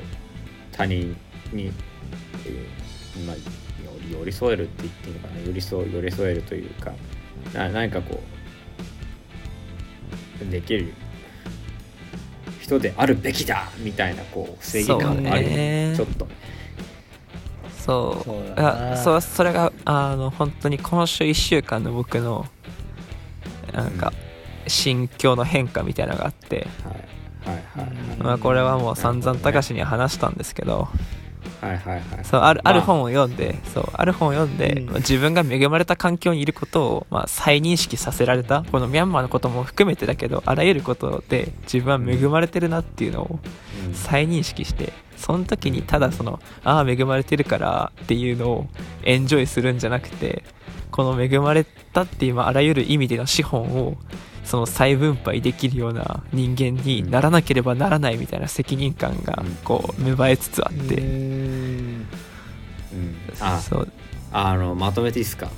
[0.73, 1.17] 他人
[1.53, 1.73] に、
[2.47, 3.37] えーまあ、
[4.11, 6.93] 寄り添えるって言っていいのかな寄り添寄り添えるというか
[7.55, 8.21] な何かこ
[10.43, 10.93] うできる
[12.61, 16.35] 人であるべきだみたいなこう正義感があるよねちょっとね。
[17.91, 22.47] そうそうあそそれがあの本当に今週1週間の僕の
[23.73, 24.13] なんか
[24.67, 27.21] 心境の変化みたいなのがあって、はい。
[27.43, 28.17] はいはいはい。
[28.19, 30.89] まあ、これはもう散々高しには話したんですけど。
[31.61, 32.25] はいはいはい。
[32.25, 32.73] そうあるあ。
[32.73, 34.95] るま本を読んでそうある本を読んで、うん。
[34.97, 43.41] 自分が恵まれた環境にいることを、まあ、再認識させられたこのミャンマーのことも含めてだけどあらゆることで自分は恵まれてるなっていうのを
[43.87, 43.95] うん。
[43.95, 48.67] 再認識してその時にただそのああ恵まれてるからっていうのを
[49.05, 50.43] エンジョイするんじゃなくて
[50.91, 53.97] この恵まれたっていう、まあ、あらゆる意味での資本を
[54.45, 59.55] その再分配できるような人間にならなければならないみたいな責任感がうん。
[59.63, 61.03] こう芽生えつつあって、うー。
[61.03, 62.07] ん
[62.93, 63.17] うん。
[63.41, 63.61] あ。
[63.61, 63.93] そう。
[64.33, 65.49] あのまとめていいですか？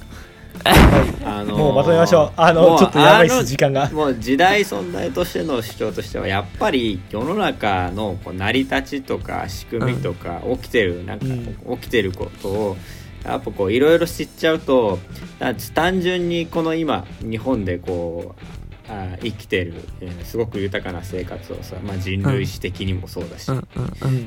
[1.25, 2.33] あのーもうまとめましょう。
[2.37, 3.91] あのちょっとやばいっあのす時間が。
[3.91, 12.77] もう時代存在としての主張としてはやっぱり世の中のこう成り立ちとか仕組みとか起きてる、なんかうん起きてることを
[13.25, 14.99] やっぱこういろいろ知っちゃうと
[15.39, 23.51] だ単純にこの今日本でこうあ生きてる、えーすごく豊かな生活をさ、まあ、人類史的にもそうだし、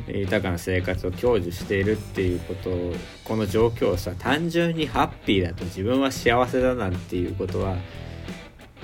[0.07, 7.75] 豊かな生活を享受しているっていうことをこの状況をさ単純にハッピーだと自分は幸せだなんていうことは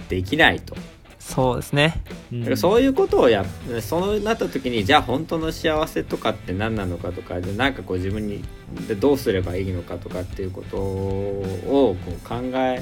[0.09, 0.75] できないと。
[1.19, 2.01] そうですね。
[2.31, 2.39] うん。
[2.41, 3.45] だからそういうことをや
[3.81, 8.43] そうなった時にじゃあ本当の幸せとかって何なのかとかでなんかこう自分に
[8.87, 12.81] でどうすればいいのかとかっていうことをこう考え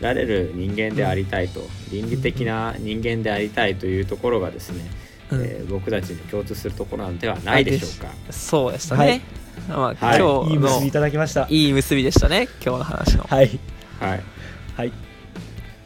[0.00, 1.60] られる人間でありたいと
[1.90, 4.90] 倫理的な人間でありたいというところがですね、
[5.30, 5.42] うん。
[5.42, 8.10] えー僕たちに共通するところなんではないでしょうか。
[8.30, 9.20] そうでしたね、はい。
[9.68, 9.94] まあ、はい。
[9.96, 11.46] 今日のいい結びいただきました。
[11.48, 13.60] いい結びでしたね今日の話のはい。
[14.00, 14.20] はい。
[14.76, 14.92] はい。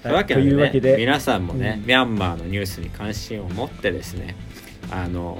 [0.03, 0.97] というわけとで,、ねけで。
[0.99, 1.86] 皆さんもね、うん。
[1.86, 4.36] ミャンマーのニュースに関心を持ってですね
[4.91, 5.39] あの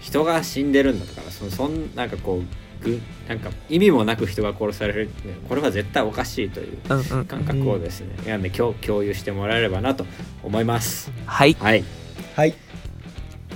[0.00, 5.10] 人が死んでるんだとかそそんなんかこうぐなんか意味もなく人が殺される。
[5.48, 7.24] これは絶対おかしいといううんうん。
[7.26, 8.42] 感覚をですね、なん。
[8.42, 10.06] で共共有してもらえればなと
[10.42, 11.10] 思います。
[11.26, 11.56] はい。
[11.60, 11.84] はい。
[12.36, 12.54] はい。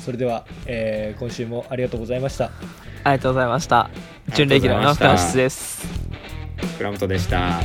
[0.01, 2.47] それでは、えー今週もありがとうございました。
[3.05, 3.91] ありがとうございました。
[4.35, 5.87] 準レギュラーのフランシスです。
[6.79, 7.61] 倉本でした